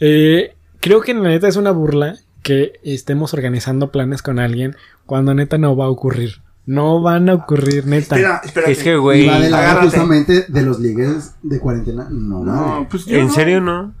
[0.00, 5.34] Eh, creo que la neta es una burla que estemos organizando planes con alguien cuando
[5.34, 6.40] neta no va a ocurrir.
[6.66, 8.16] No van a ocurrir, neta.
[8.16, 8.72] Espera, espérate.
[8.72, 9.26] Es que, güey.
[9.26, 9.86] va de agárrate.
[9.86, 12.06] justamente de los ligues de cuarentena.
[12.10, 13.32] No, No, pues yo ¿En no.
[13.32, 13.94] serio no?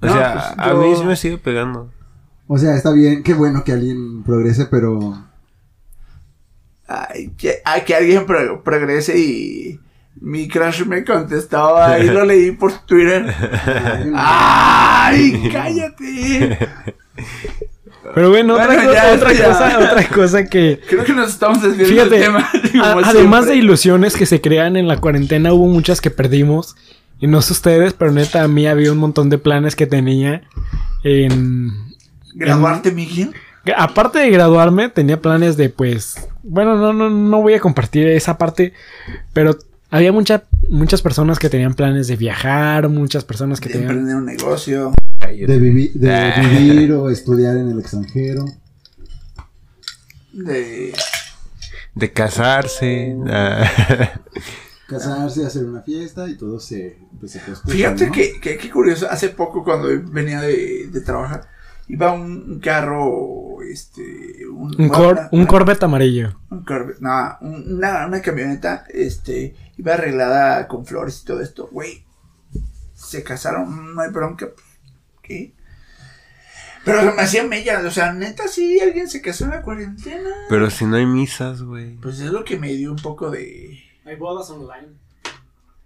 [0.00, 1.90] O No, sea, pues a mí sí me sigue pegando.
[2.46, 5.24] O sea, está bien, qué bueno que alguien progrese, pero.
[6.88, 9.80] Ay, que, ay, que alguien pro- progrese y.
[10.20, 11.76] Mi crush me contestó.
[11.76, 13.24] Ahí lo leí por Twitter.
[14.14, 16.58] ¡Ay, cállate!
[18.14, 19.48] Pero bueno, otra, Bueno, ya, otra esto ya.
[19.52, 20.80] cosa, otra cosa que...
[20.88, 22.84] Creo que nos estamos desviando Fíjate, del tema.
[22.84, 26.74] a- además de ilusiones que se crean en la cuarentena, hubo muchas que perdimos.
[27.20, 30.42] Y no sé ustedes, pero neta, a mí había un montón de planes que tenía
[31.04, 31.70] en...
[32.34, 33.34] ¿Graduarte, Miguel?
[33.76, 36.28] Aparte de graduarme, tenía planes de, pues...
[36.48, 38.72] Bueno, no, no, no voy a compartir esa parte,
[39.32, 39.56] pero
[39.90, 43.90] había mucha- muchas personas que tenían planes de viajar, muchas personas que De tenían...
[43.90, 44.92] emprender un negocio.
[45.20, 46.40] De, vivi- de Ah.
[46.40, 48.44] vivir o estudiar en el extranjero.
[50.32, 50.92] De.
[51.94, 53.16] De casarse.
[53.28, 53.68] ah.
[54.86, 56.98] Casarse, hacer una fiesta y todo se.
[57.18, 58.12] Pues, se Fíjate ¿no?
[58.12, 59.06] que, que, que curioso.
[59.10, 61.42] Hace poco, cuando venía de, de trabajar,
[61.88, 63.62] iba un, un carro.
[63.62, 64.02] Este.
[64.58, 66.36] Un, Un, cor- una- un Corvette amarillo.
[66.50, 71.68] Un Corvette, no, un- una, una camioneta, este, iba arreglada con flores y todo esto,
[71.70, 72.04] güey.
[72.94, 74.48] Se casaron, no hay bronca.
[75.22, 75.52] ¿Qué?
[76.84, 80.30] Pero me hacía mella, o sea, neta, sí, alguien se casó en la cuarentena.
[80.48, 81.96] Pero si no hay misas, güey.
[81.96, 83.78] Pues es lo que me dio un poco de.
[84.06, 84.88] Hay bodas online.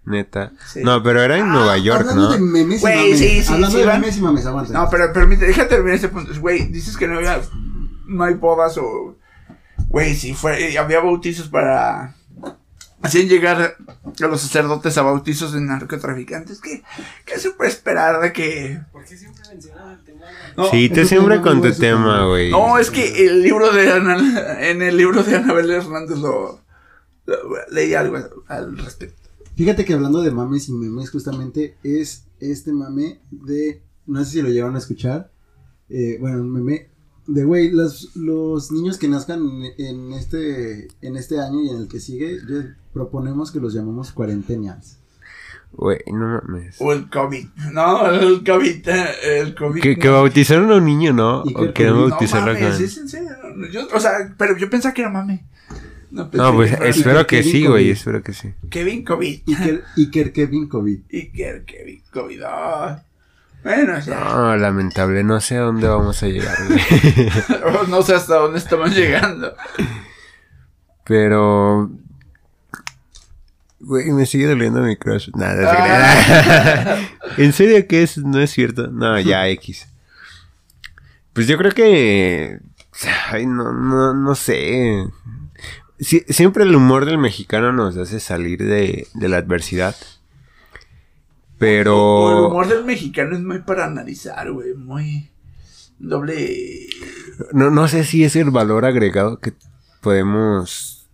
[0.05, 0.53] Neta.
[0.67, 0.81] Sí.
[0.83, 2.33] No, pero era en Nueva York, Hablando ¿no?
[2.33, 3.19] de memes y Güey, mames.
[3.19, 4.73] sí, sí, Hablando sí, de memes y mames, aguanta.
[4.73, 6.33] No, pero permite, déjame terminar este punto.
[6.41, 7.41] Güey, dices que no había.
[8.13, 9.17] No hay bodas o.
[9.89, 10.77] Güey, si fue.
[10.79, 12.17] Había bautizos para.
[13.03, 13.61] Hacían llegar
[14.23, 16.61] a los sacerdotes a bautizos de narcotraficantes.
[16.61, 16.85] ¿Qué,
[17.27, 18.81] qué se puede esperar de que.?
[18.93, 20.21] ¿Por qué siempre mencionas el tema?
[20.57, 22.27] No, sí, te siempre con tu tema, tema.
[22.29, 22.53] güey.
[22.53, 26.61] No, es que el libro de Ana, en el libro de Anabel Hernández lo,
[27.27, 27.37] lo-
[27.73, 29.21] leí algo al respecto.
[29.57, 33.83] Fíjate que hablando de mames y memes, justamente es este mame de.
[34.07, 35.33] No sé si lo llegaron a escuchar.
[35.89, 36.89] Eh, bueno, un meme
[37.27, 39.41] de güey, los, los niños que nazcan
[39.79, 44.13] en, este en este año y en el que sigue, yo- proponemos que los llamamos
[44.13, 44.99] cuarentenials.
[45.75, 46.77] Güey, no mames.
[46.81, 47.47] O el COVID.
[47.73, 48.87] No, el COVID.
[49.25, 49.81] El COVID.
[49.81, 51.43] Que, que bautizaron a un niño, ¿no?
[51.47, 52.85] ¿Y O qué- querían no bautizarlo no mames, acá.
[52.85, 53.31] es en serio.
[53.73, 55.47] Yo, o sea, pero yo pensaba que era mame.
[56.11, 58.53] No, pensé No, pues que espero que Kevin sí, güey, espero que sí.
[58.69, 59.41] Kevin COVID.
[59.49, 61.01] Iker, Iker Kevin COVID.
[61.11, 62.43] Iker Kevin COVID.
[62.45, 63.03] ah.
[63.65, 64.19] Bueno, ya.
[64.21, 66.57] No, lamentable, no sé a dónde vamos a llegar.
[67.89, 69.55] No sé hasta dónde estamos llegando.
[71.05, 71.91] Pero.
[73.81, 75.29] Güey, me sigue doliendo mi crush.
[75.35, 77.09] Nada, crea.
[77.37, 78.17] ¿En serio que es?
[78.19, 78.89] No es cierto.
[78.89, 79.89] No, ya, X.
[81.33, 82.59] Pues yo creo que.
[83.31, 85.05] Ay, no, no, no sé.
[85.99, 89.97] Sie- siempre el humor del mexicano nos hace salir de, de la adversidad.
[91.63, 91.97] Pero.
[91.97, 94.75] O el humor del mexicano es muy para analizar, güey.
[94.75, 95.31] Muy.
[96.01, 96.89] Doble.
[97.53, 99.53] No, no sé si es el valor agregado que
[100.01, 101.09] podemos.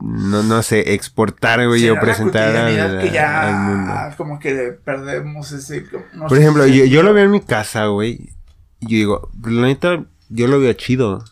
[0.00, 3.48] No, no sé, exportar, güey, o presentar al, que ya.
[3.48, 4.16] al mundo.
[4.18, 5.86] Como que perdemos ese.
[6.12, 8.34] no Por ejemplo, si yo, lo veo en mi casa, güey.
[8.80, 11.24] Y yo digo, la neta, yo lo veo chido.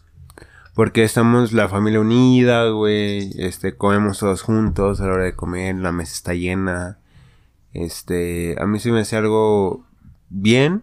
[0.72, 3.30] Porque estamos la familia unida, güey.
[3.36, 6.98] Este, comemos todos juntos a la hora de comer, la mesa está llena.
[7.72, 9.84] Este, a mí sí me hace algo
[10.28, 10.82] bien.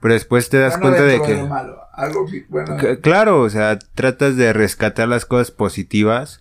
[0.00, 1.42] Pero después te das Bueno, cuenta de que...
[1.42, 2.76] lo malo, algo bueno.
[3.00, 6.40] Claro, o sea, tratas de rescatar las cosas positivas,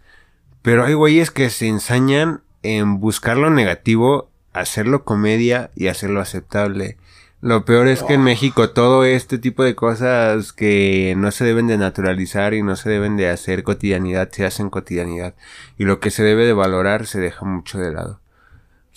[0.62, 6.98] pero hay güeyes que se ensañan en buscar lo negativo, hacerlo comedia y hacerlo aceptable.
[7.42, 11.66] Lo peor es que en México todo este tipo de cosas que no se deben
[11.66, 15.34] de naturalizar y no se deben de hacer cotidianidad se hacen cotidianidad.
[15.80, 18.21] Y lo que se debe de valorar se deja mucho de lado.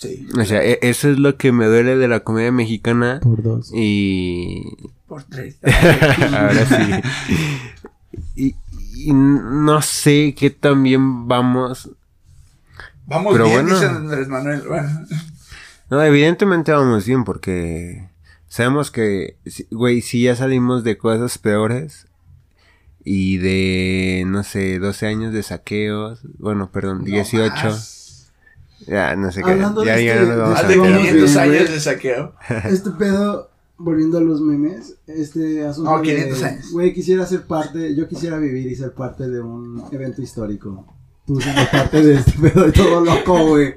[0.07, 3.19] Sí, O sea, e- eso es lo que me duele de la comedia mexicana.
[3.21, 3.71] Por dos.
[3.73, 4.63] Y
[5.07, 5.57] por tres.
[5.63, 7.37] Ahora sí.
[8.35, 8.55] Y,
[8.95, 11.89] y no sé qué tan bien vamos.
[13.07, 13.75] Vamos Pero bien, bueno.
[13.75, 14.61] dice Andrés Manuel.
[14.67, 14.89] Bueno.
[15.87, 18.09] No, evidentemente vamos bien porque
[18.47, 22.07] sabemos que, si- güey, si ya salimos de cosas peores
[23.03, 27.53] y de, no sé, 12 años de saqueos, bueno, perdón, No 18.
[27.53, 27.94] más.
[28.87, 29.51] Ya, no sé qué.
[29.51, 30.91] Hablando Ya, de ya este- no vamos de a Hace este meter.
[30.93, 32.33] vamos 500 bien, años de saqueo.
[32.65, 36.71] Este pedo, volviendo a los memes, este asunto No, 500 de, años.
[36.71, 40.85] güey, quisiera ser parte, yo quisiera vivir y ser parte de un evento histórico.
[41.25, 43.75] Tú siendo parte de este pedo y todo loco, güey.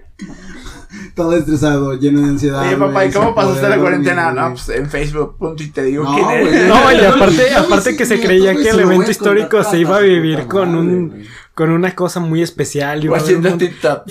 [1.14, 2.62] Todo estresado, lleno de ansiedad.
[2.66, 4.32] Oye, papá, ¿y cómo pasaste la dormir, cuarentena?
[4.32, 6.48] No, pues en Facebook, punto y te digo No, quién güey.
[6.48, 6.68] eres.
[6.68, 10.46] No, y aparte, aparte que se creía que el evento histórico se iba a vivir
[10.46, 11.24] con un.
[11.58, 13.00] Con una cosa muy especial.
[13.00, 13.64] Haber un y,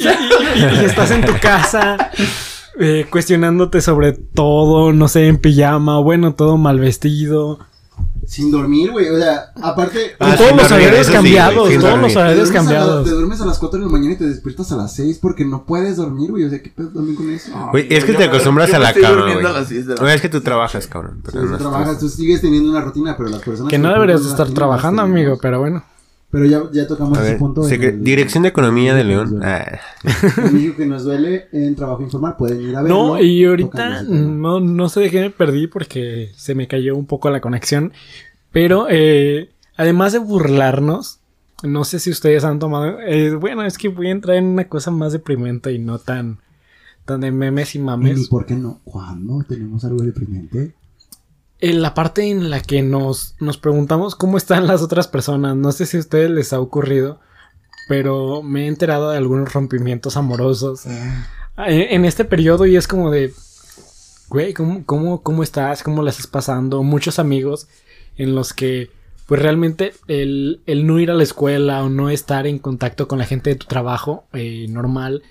[0.04, 1.96] y- y estás en tu casa
[2.78, 7.60] eh, cuestionándote sobre todo, no sé, en pijama, bueno, todo mal vestido.
[8.26, 9.08] Sin dormir, güey.
[9.08, 10.18] O sea, aparte.
[10.20, 13.06] Ah, todos los horarios sí, cambiados, sin todos los horarios la- cambiados.
[13.06, 15.46] te duermes a las 4 de la mañana y te despiertas a las 6 porque
[15.46, 16.44] no puedes dormir, güey.
[16.44, 17.50] O sea, ¿qué pedo también con eso?
[17.72, 19.46] Güey, es que yo te acostumbras yo a la cama, güey.
[19.46, 21.24] a las 10 de la No, es que tú trabajas, cabrón.
[21.32, 24.26] Sí, no tú trabajas, tú sigues teniendo una rutina, pero las personas Que no deberías
[24.26, 25.82] estar trabajando, amigo, pero bueno.
[26.30, 27.68] Pero ya, ya tocamos A ese ver, punto.
[27.68, 29.40] el- Dirección de Economía de León.
[29.44, 29.80] Ah,
[30.52, 32.98] México que nos duele en trabajo informal, pueden ir a verlo.
[33.16, 37.06] No, y ahorita no, no sé de qué me perdí porque se me cayó un
[37.06, 37.94] poco la conexión.
[38.52, 41.20] Pero eh, además de burlarnos,
[41.64, 43.00] no sé si ustedes han tomado.
[43.00, 46.40] eh, bueno, es que voy a entrar en una cosa más deprimente y no tan,
[47.06, 48.28] tan de memes y ¿Y mames.
[48.28, 48.82] por qué no?
[48.84, 50.74] ¿Cuándo tenemos algo deprimente?
[51.60, 55.72] En la parte en la que nos, nos preguntamos cómo están las otras personas, no
[55.72, 57.20] sé si a ustedes les ha ocurrido,
[57.88, 61.26] pero me he enterado de algunos rompimientos amorosos en,
[61.58, 63.34] en este periodo y es como de,
[64.30, 65.84] güey, ¿cómo, cómo, ¿cómo estás?
[65.84, 66.84] ¿Cómo la estás pasando?
[66.84, 67.68] Muchos amigos
[68.18, 68.92] en los que,
[69.26, 73.20] pues realmente el, el no ir a la escuela o no estar en contacto con
[73.20, 75.24] la gente de tu trabajo eh, normal,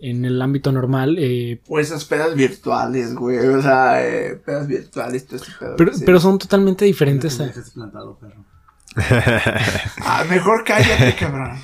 [0.00, 3.38] en el ámbito normal, eh, O esas pedas virtuales, güey.
[3.38, 5.74] O sea, eh, pedas virtuales, todo ese pedo.
[5.76, 7.38] pero, pero son totalmente diferentes.
[7.38, 8.44] Me a- dejaste plantado, perro.
[10.02, 11.58] Ah, mejor cállate, cabrón.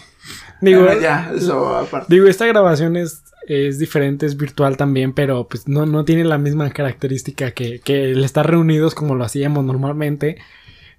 [0.61, 2.13] digo, ya, eso aparte.
[2.15, 6.39] Digo, esta grabación es, es diferente, es virtual también, pero pues no, no tiene la
[6.39, 10.37] misma característica que, que el estar reunidos como lo hacíamos normalmente.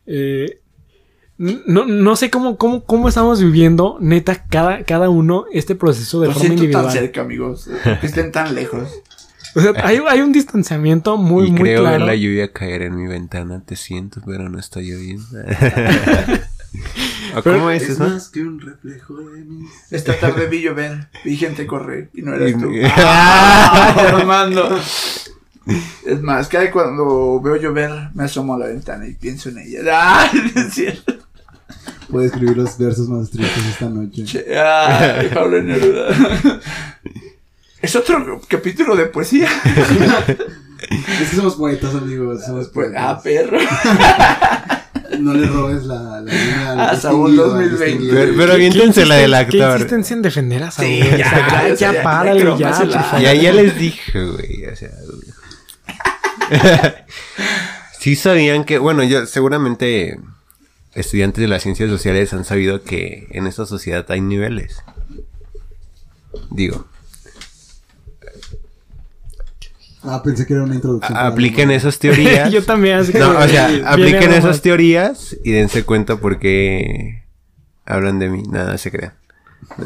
[0.08, 0.60] Eh,
[1.38, 6.28] no, no sé cómo, cómo, cómo estamos viviendo, neta, cada, cada uno este proceso de
[6.28, 6.92] Lo forma siento tan individual.
[6.94, 7.70] cerca, amigos.
[8.02, 8.90] Que estén tan lejos.
[9.56, 11.98] O sea, hay, hay un distanciamiento muy, y muy creo claro.
[12.00, 13.62] ver la lluvia caer en mi ventana.
[13.66, 15.26] Te siento, pero no está lloviendo.
[17.38, 19.66] ¿O ¿Cómo es Es más que un reflejo de mí.
[19.92, 22.70] Esta tarde vi llover, vi gente correr y no eras Y- tú.
[22.98, 24.78] ¡Ah, Armando!
[26.06, 29.80] Es más, cada cuando veo llover me asomo a la ventana y pienso en ella.
[29.92, 30.30] ¡Ah!
[30.56, 31.14] Es cierto.
[32.10, 34.24] Puedo escribir los versos más tristes esta noche.
[34.26, 36.08] Che, ¡Ay, Pablo Neruda!
[37.82, 39.48] Es otro capítulo de poesía.
[41.20, 42.44] Es que somos poetas, amigos.
[42.46, 43.04] Somos Pues, poetas.
[43.04, 43.58] ah, perro.
[45.20, 47.86] No le robes la, la línea al Ah, Saúl distinguido, al 2020.
[47.86, 48.16] distinguido.
[48.16, 49.78] Pero, pero ¿Qué aviéntense la del insisten- ¿Qué actor.
[49.80, 50.88] insistencia en defender a Saúl?
[50.90, 53.22] Sí, O sea, ya, ya, ya ya, párale, ya, ya, por favor.
[53.22, 54.66] Ya, ya les dije, güey.
[54.66, 54.90] O sea.
[58.00, 60.20] sí sabían que, bueno, yo seguramente
[60.96, 64.78] estudiantes de las ciencias sociales han sabido que en esta sociedad hay niveles.
[66.52, 66.86] Digo,
[70.08, 71.18] Ah, pensé que era una introducción.
[71.18, 72.52] apliquen esas teorías.
[72.52, 74.62] Yo también, así No, o sea, apliquen esas más.
[74.62, 77.24] teorías y dense cuenta por qué
[77.86, 78.44] hablan de mí.
[78.44, 79.14] Nada se crean.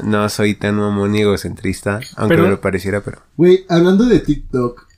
[0.03, 3.21] No soy tan mamón y egocentrista, aunque Pero- me lo pareciera, pero.
[3.37, 4.88] Güey, hablando de TikTok.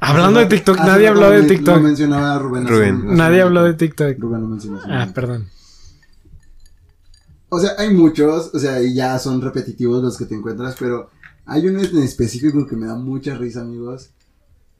[0.00, 1.76] Hablando de TikTok, nadie habló de TikTok.
[1.76, 2.66] Lo mencionaba Rubén.
[2.66, 3.16] Rubén.
[3.16, 3.74] Nadie habló de.
[3.74, 4.18] TikTok.
[4.18, 4.80] Rubén lo mencionó.
[4.84, 5.48] Ah, perdón.
[7.50, 11.10] O sea, hay muchos, o sea, y ya son repetitivos los que te encuentras, pero
[11.46, 14.10] hay uno en específico que me da mucha risa, amigos.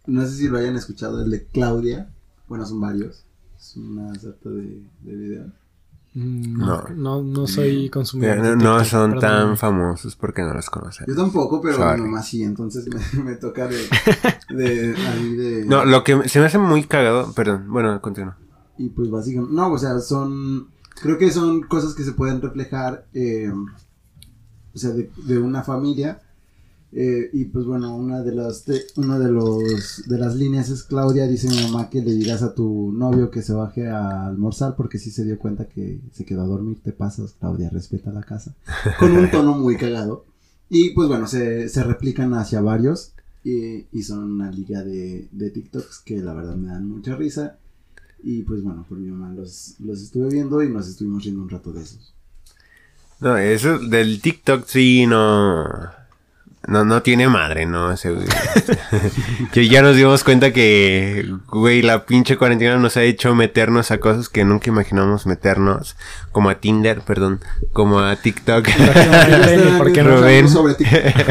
[0.06, 2.08] No sé si lo hayan escuchado, el de Claudia.
[2.48, 3.24] Bueno, son varios.
[3.58, 5.52] Es una sarta de, de videos.
[6.14, 6.66] Mm, No.
[6.66, 8.42] No, no, no soy consumidor.
[8.42, 9.20] De no, son perdón.
[9.20, 11.06] tan famosos porque no los conocen.
[11.08, 12.00] Yo tampoco, pero Sorry.
[12.02, 13.76] mi mamá sí, entonces me, me toca de,
[14.50, 15.64] de, ahí de...
[15.66, 18.36] No, lo que se me hace muy cagado, perdón, bueno, continúa.
[18.76, 20.68] Y pues básicamente, no, o sea, son,
[21.00, 23.52] creo que son cosas que se pueden reflejar, eh,
[24.74, 26.20] o sea, de, de una familia.
[26.92, 31.88] Eh, y pues bueno, una de las, de las líneas es Claudia, dice mi mamá
[31.88, 35.38] que le digas a tu novio que se baje a almorzar porque sí se dio
[35.38, 38.54] cuenta que se quedó a dormir, te pasas, Claudia, respeta la casa.
[38.98, 40.24] Con un tono muy cagado.
[40.68, 43.12] Y pues bueno, se, se replican hacia varios.
[43.42, 47.58] Y, y son una liga de, de TikToks que la verdad me dan mucha risa.
[48.22, 51.48] Y pues bueno, por mi mamá los, los estuve viendo y nos estuvimos riendo un
[51.48, 52.14] rato de esos.
[53.20, 55.99] No, eso del TikTok sí no.
[56.70, 57.92] No, no tiene madre, ¿no?
[57.92, 58.26] Ese güey.
[59.52, 63.98] que ya nos dimos cuenta que, güey, la pinche cuarentena nos ha hecho meternos a
[63.98, 65.96] cosas que nunca imaginamos meternos.
[66.32, 67.40] Como a Tinder, perdón.
[67.72, 68.64] Como a TikTok.
[68.64, 70.10] Próximamente, ¿por qué no?
[70.16, 70.48] Rubén.
[70.48, 70.84] Sobre, ti-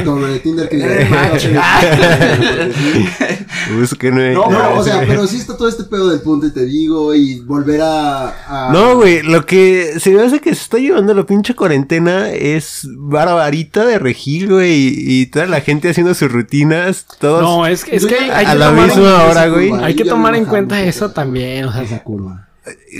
[0.03, 1.49] sobre Tinder que Eres macho.
[3.77, 4.33] Búsquenme.
[4.33, 7.13] No, pero, o sea, pero sí está todo este pedo del punto y te digo
[7.13, 8.67] y volver a...
[8.69, 12.29] a- No, güey, lo que se me hace que se está llevando la pinche cuarentena
[12.31, 17.41] es barbarita de regil, güey, y, y toda la gente haciendo sus rutinas, todos...
[17.41, 19.71] No, es, que- es que hay A que la tomar, misma en, hora, güey.
[19.83, 21.65] hay que Ya tomar me en bajamos cuenta eso también.
[21.65, 22.48] O sea, Esa curva.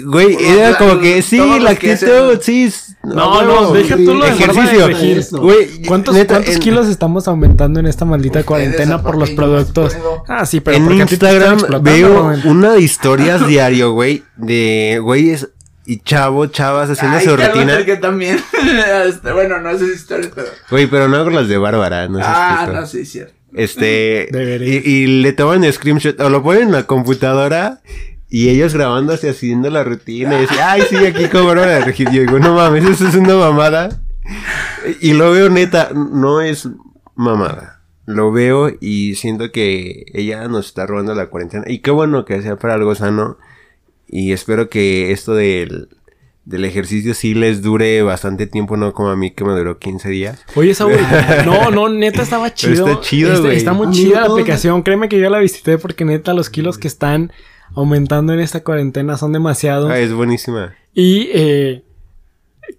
[0.06, 2.72] Güey, era como que sí, la actitud, sí.
[3.04, 5.40] No, no, deja tú lo de forma de Ejercicio.
[5.42, 9.98] Güey, ¿Cuántos, neta, cuántos en- kilos estamos aumentando en esta maldita cuarentena por los productos?
[10.28, 15.50] Ah, sí, pero en Instagram veo una de historias diario, güey, de güeyes
[15.86, 17.84] y chavos, chavas haciendo Ay, su rutina.
[17.86, 18.40] que también.
[19.08, 20.48] Este, bueno, no sé si historias, pero.
[20.70, 23.34] Güey, pero no con las de Bárbara, no sé ah, no, sí, cierto.
[23.56, 24.28] Este.
[24.32, 24.76] Debería.
[24.76, 27.82] Y, y le toman screenshot o lo ponen en la computadora
[28.30, 32.10] y ellos grabándose haciendo la rutina y dicen, ay, sí, aquí como no la regir.
[32.12, 34.02] Yo digo, no mames, eso es una mamada.
[35.02, 36.70] Y lo veo neta, no es
[37.16, 37.82] mamada.
[38.06, 41.64] Lo veo y siento que ella nos está robando la cuarentena.
[41.68, 43.38] Y qué bueno que sea para algo sano.
[44.08, 45.90] Y espero que esto del,
[46.46, 50.10] del ejercicio sí les dure bastante tiempo, no como a mí que me duró 15
[50.10, 50.46] días.
[50.54, 50.94] Oye, Saúl,
[51.46, 52.88] no, no, neta estaba chido.
[52.88, 53.58] está chido, güey.
[53.58, 54.84] Está muy chida la aplicación.
[54.84, 57.32] Créeme que yo la visité porque neta los kilos que están
[57.76, 59.90] aumentando en esta cuarentena son demasiados.
[59.92, 60.74] Ah, es buenísima.
[60.94, 61.84] Y eh,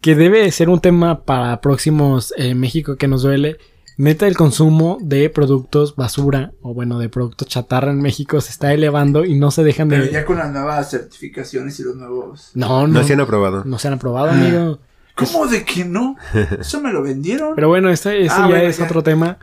[0.00, 3.59] que debe de ser un tema para próximos eh, México que nos duele.
[3.96, 8.72] Neta, el consumo de productos basura o bueno, de productos chatarra en México se está
[8.72, 10.11] elevando y no se dejan Pero de.
[10.11, 12.50] ya con las nuevas certificaciones y los nuevos.
[12.55, 13.05] No, No no.
[13.05, 13.62] se han aprobado.
[13.66, 14.79] No se han aprobado, amigo.
[15.16, 16.16] ¿Cómo de que no?
[16.61, 17.55] Eso me lo vendieron.
[17.55, 18.85] Pero bueno, este, este Ah, ya bueno, es ya.
[18.85, 19.37] otro tema.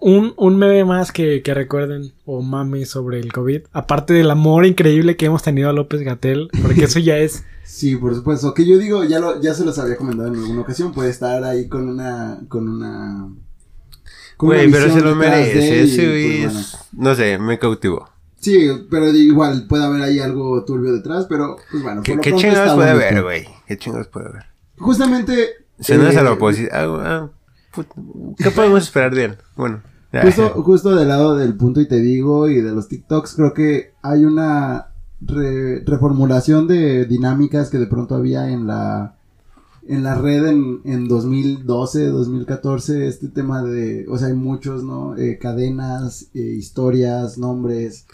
[0.00, 3.62] Un, un meme más que, que recuerden o mames sobre el COVID.
[3.72, 7.44] Aparte del amor increíble que hemos tenido a López Gatel, porque eso ya es.
[7.66, 8.54] Sí, por supuesto.
[8.54, 11.42] Que yo digo, ya lo, ya se los había comentado en alguna ocasión, puede estar
[11.42, 13.28] ahí con una, con una.
[14.38, 15.82] Güey, pero se lo merece.
[15.82, 16.68] Ese pues, bueno.
[16.92, 18.08] No sé, me cautivó.
[18.38, 22.02] Sí, pero igual puede haber ahí algo turbio detrás, pero pues bueno.
[22.02, 23.48] ¿Qué, por lo qué chingados puede haber, güey?
[23.66, 24.44] ¿Qué chingados puede haber?
[24.78, 25.48] Justamente.
[25.80, 26.70] Se no es a la eh, oposición.
[26.72, 27.30] Ah, ah,
[28.38, 29.36] ¿Qué podemos esperar de él?
[29.56, 29.80] Bueno.
[30.12, 30.22] ya.
[30.22, 33.92] Justo, justo del lado del punto y te digo y de los TikToks, creo que
[34.02, 34.88] hay una
[35.20, 39.12] re- reformulación de dinámicas que de pronto había en la
[39.88, 45.16] en la red en, en 2012, 2014, este tema de, o sea, hay muchos, ¿no?
[45.16, 48.04] Eh, cadenas, eh, historias, nombres.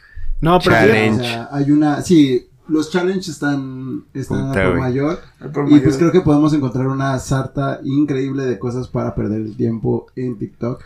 [0.42, 1.20] No, pero Challenge.
[1.20, 5.18] O sea, hay una, sí, los challenges están, están Puta, a por mayor.
[5.52, 5.82] Por Y mayor.
[5.84, 10.38] pues creo que podemos encontrar una sarta increíble de cosas para perder el tiempo en
[10.38, 10.82] TikTok,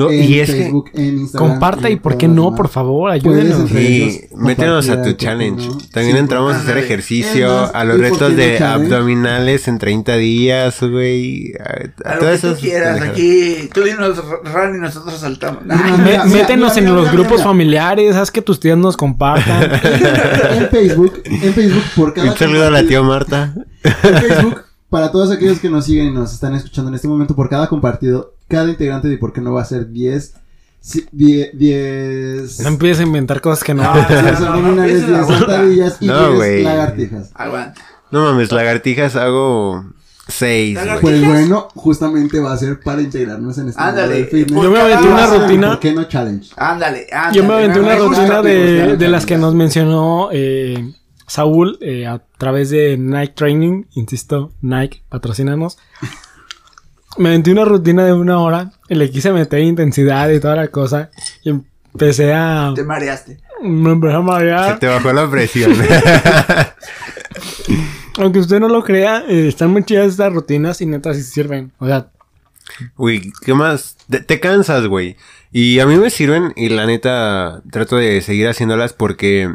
[0.00, 0.66] No, en y es que.
[0.94, 1.50] En Instagram.
[1.50, 3.70] comparta y por qué no, por favor, ayúdenos.
[3.70, 5.66] ellos métenos a tu challenge.
[5.68, 5.78] ¿no?
[5.92, 10.16] También Sí, entramos a hacer ejercicio, a los ¿y retos no de abdominales en 30
[10.16, 11.52] días, güey.
[11.60, 13.68] A, A a lo todas que tú esas quieras, aquí.
[13.74, 15.62] Tú dinos run y nosotros saltamos.
[15.64, 17.44] Mira, mira, métenos mira, en mira, los mira, grupos mira.
[17.44, 19.70] familiares, haz que tus tías nos compartan.
[20.54, 23.54] en Facebook, en Facebook por cada Un saludo a la tía Marta.
[23.84, 27.34] En Facebook, para todos aquellos que nos siguen y nos están escuchando en este momento,
[27.36, 30.34] por cada compartido, cada integrante de por qué no va a ser 10
[30.80, 33.82] si- die- 10 no empieces a inventar cosas que no.
[33.94, 35.38] No, 10 no, no, no abdominales, empieces a 10 burlar.
[35.38, 36.62] sentadillas y No, 10 güey.
[36.64, 37.30] lagartijas.
[37.34, 37.80] Aguanta.
[38.10, 39.84] No mames, lagartijas hago
[40.28, 40.74] 6.
[40.76, 41.00] Lagartijas.
[41.00, 44.28] Pues bueno, justamente va a ser para integrarnos en este Ándale.
[44.48, 45.68] Yo me aventé una rutina.
[45.70, 46.50] ¿Por qué no challenge?
[46.56, 47.36] Ándale, ándale.
[47.36, 50.92] Yo me aventé una rutina de, de las que nos mencionó eh,
[51.26, 53.84] Saúl eh, a través de Nike Training.
[53.94, 55.78] Insisto, Nike, patrocínanos.
[57.18, 60.68] Me aventé una rutina de una hora y le quise meter intensidad y toda la
[60.68, 61.10] cosa.
[61.42, 62.72] Y empecé a...
[62.74, 63.38] Te mareaste.
[63.62, 64.78] Me empecé a Se marear.
[64.78, 65.72] te bajó la presión.
[68.18, 71.72] Aunque usted no lo crea, eh, están muy chidas estas rutinas y neta sí sirven.
[71.78, 72.08] O sea,
[72.96, 73.96] Uy, ¿qué más?
[74.08, 75.16] Te, te cansas, güey.
[75.52, 79.52] Y a mí me sirven y la neta trato de seguir haciéndolas porque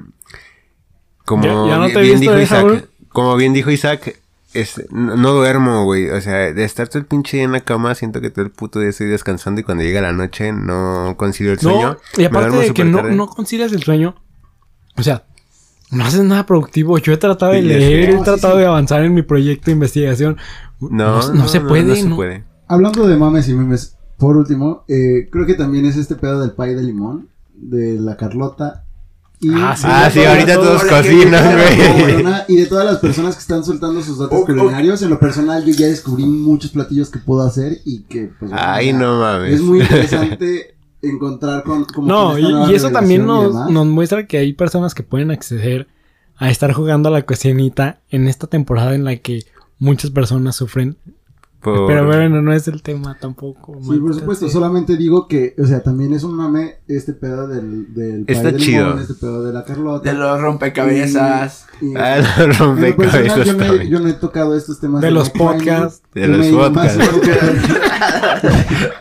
[1.26, 3.72] como Ya- ya no bien, te he bien visto, dijo ¿eh, Isaac, como bien dijo
[3.72, 4.20] Isaac,
[4.60, 6.10] es, no, no duermo, güey.
[6.10, 8.52] O sea, de estar todo el pinche día en la cama, siento que todo el
[8.52, 11.98] puto día estoy descansando y cuando llega la noche no concilio el sueño.
[12.18, 12.22] no.
[12.22, 14.15] Y aparte de que no, no concilias el sueño.
[14.98, 15.26] O sea,
[15.91, 16.98] no haces nada productivo.
[16.98, 18.60] Yo he tratado de Sí, leer, he sí, tratado sí.
[18.62, 20.38] de avanzar en mi proyecto de investigación.
[20.79, 22.15] No, no, se puede, no se no.
[22.15, 22.44] puede.
[22.67, 26.52] Hablando de mames y memes, por último, eh, creo que también es este pedo del
[26.54, 28.85] pay de limón, de la Carlota.
[29.46, 29.83] Y, Ah, sí.
[29.87, 32.25] Ah, sí, ahorita todos ¿qué cocinan, güey.
[32.48, 35.19] Y de todas las personas que están soltando sus datos O- o- culinarios, en lo
[35.19, 39.56] personal yo ya descubrí muchos platillos que puedo hacer y que pues Ay, no mames.
[39.56, 44.25] Es muy interesante encontrar con como No, con y, eso también y nos, nos muestra
[44.25, 45.87] que hay personas que pueden acceder
[46.37, 49.43] a estar jugando a la cocinita en esta temporada en la que
[49.77, 50.98] muchas personas sufren.
[51.66, 53.78] Por- Pero bueno, no es el tema tampoco.
[53.82, 57.94] Sí, por supuesto, solamente digo que, o sea, también es un mame este pedo del,
[57.94, 58.86] del Está de chido.
[58.86, 60.10] limón, este pedo de la Carlota.
[60.12, 61.66] De los rompecabezas.
[61.82, 63.90] Y- y- Ah, los rompecabezas yo, no he, también.
[63.92, 66.02] yo no he tocado estos temas De del los podcasts.
[66.13, 67.04] De los me podcasts.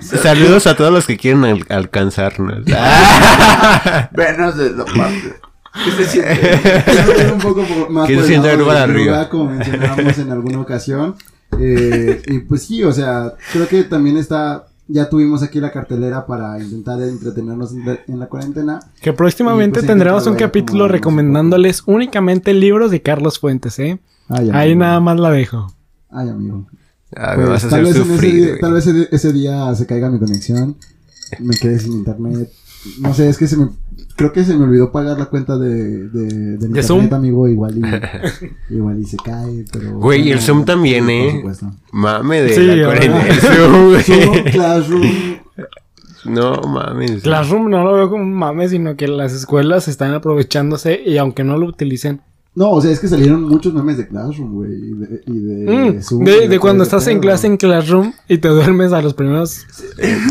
[0.23, 2.65] Saludos a todos los que quieren al- alcanzarnos.
[4.13, 5.35] Venos de la parte.
[5.85, 6.61] ¿Qué se siente?
[7.35, 9.29] Un poco más por se de arriba.
[9.29, 11.17] como mencionábamos en alguna ocasión.
[11.61, 16.27] Eh, y pues sí, o sea, creo que también está, ya tuvimos aquí la cartelera
[16.27, 18.81] para intentar entretenernos en la, en la cuarentena.
[19.01, 23.99] Que próximamente pues, tendremos un capítulo recomendándoles únicamente libros de Carlos Fuentes, ¿eh?
[24.29, 25.73] Ay, Ahí nada más la dejo.
[26.11, 26.67] Ay, amigo.
[27.17, 30.19] Ah, me Pues, vas a tal, hacer vez día, tal ese día se caiga mi
[30.19, 30.77] conexión,
[31.39, 32.51] me quedé sin internet.
[33.01, 33.69] No sé, es que se me,
[34.17, 37.13] creo que se me olvidó pagar la cuenta de, de, del internet, Zoom?
[37.15, 37.83] amigo, igual y,
[38.75, 39.99] igual y se cae, pero...
[39.99, 41.41] Güey, y el Zoom también, ¿eh?
[41.43, 41.73] Por supuesto.
[41.93, 43.27] Mame de Sí, la cuarentena.
[43.29, 44.03] El Zoom, güey.
[44.03, 45.03] Zoom, Classroom,
[46.27, 47.23] No mames.
[47.23, 51.45] Classroom no lo veo como un mame, sino que las escuelas están aprovechándose y aunque
[51.45, 52.21] no lo utilicen.
[52.57, 55.73] No, o sea, es que salieron muchos memes de Classroom, güey, y de, y de,
[55.97, 59.03] Mm, Zoom, de, y de cuando estás en clase en Classroom y te duermes a
[59.03, 59.67] los primeros.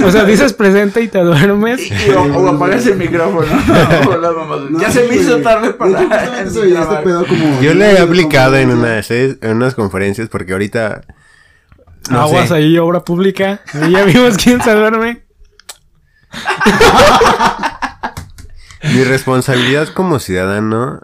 [0.05, 1.81] O sea, dices presente y te duermes.
[1.81, 3.45] Y- o, o apagas el micrófono.
[4.71, 5.99] No, ya se me hizo tarde para.
[5.99, 7.61] veía este pedo como...
[7.61, 11.01] Yo le he aplicado en como- unas, en unas conferencias porque ahorita.
[12.09, 12.55] No Aguas sé.
[12.55, 13.59] ahí, obra pública.
[13.73, 15.23] Ahí ya vimos quién se duerme.
[18.93, 20.99] Mi responsabilidad como ciudadano.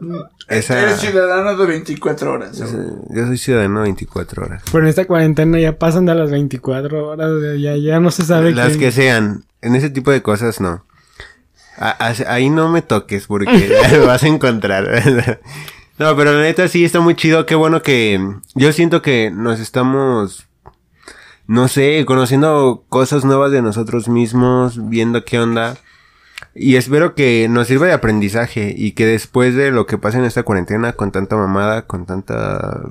[0.50, 2.60] Esa, Eres ciudadano de 24 horas.
[2.60, 2.76] esa-
[3.10, 4.64] yo soy ciudadano 24 horas.
[4.72, 7.30] Pero en esta cuarentena ya pasan de las 24 horas.
[7.60, 9.44] Ya, ya no se sabe Las quién- que sean.
[9.62, 10.84] En ese tipo de cosas no.
[11.78, 13.48] A- a- ahí no me toques porque
[13.92, 14.86] me vas a encontrar.
[16.00, 17.46] no, pero la neta sí está muy chido.
[17.46, 18.20] Qué bueno que
[18.56, 20.48] yo siento que nos estamos,
[21.46, 25.78] no sé, conociendo cosas nuevas de nosotros mismos, viendo qué onda.
[26.56, 30.26] Y espero que nos sirva de aprendizaje y que después de lo que pasa en
[30.26, 32.90] esta cuarentena con tanta mamada, con tanta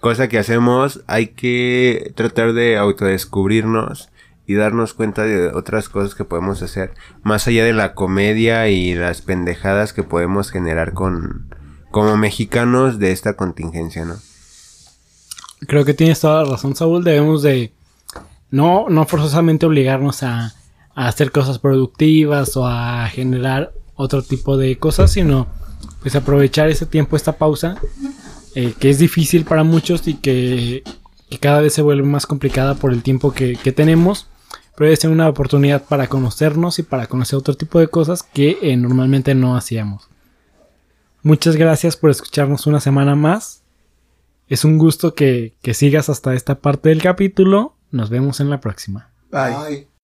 [0.00, 4.10] cosa que hacemos, hay que tratar de autodescubrirnos
[4.46, 8.94] y darnos cuenta de otras cosas que podemos hacer, más allá de la comedia y
[8.94, 11.52] las pendejadas que podemos generar con
[11.90, 14.16] como mexicanos de esta contingencia, ¿no?
[15.66, 17.02] Creo que tienes toda la razón, Saúl.
[17.02, 17.72] Debemos de
[18.50, 20.54] no, no forzosamente obligarnos a,
[20.96, 25.46] a hacer cosas productivas o a generar otro tipo de cosas, sino
[26.00, 27.76] pues aprovechar ese tiempo, esta pausa,
[28.54, 30.82] eh, que es difícil para muchos y que,
[31.28, 34.26] que cada vez se vuelve más complicada por el tiempo que, que tenemos.
[34.74, 38.76] Pero es una oportunidad para conocernos y para conocer otro tipo de cosas que eh,
[38.76, 40.08] normalmente no hacíamos.
[41.22, 43.62] Muchas gracias por escucharnos una semana más.
[44.48, 47.74] Es un gusto que, que sigas hasta esta parte del capítulo.
[47.90, 49.10] Nos vemos en la próxima.
[49.30, 49.95] Bye.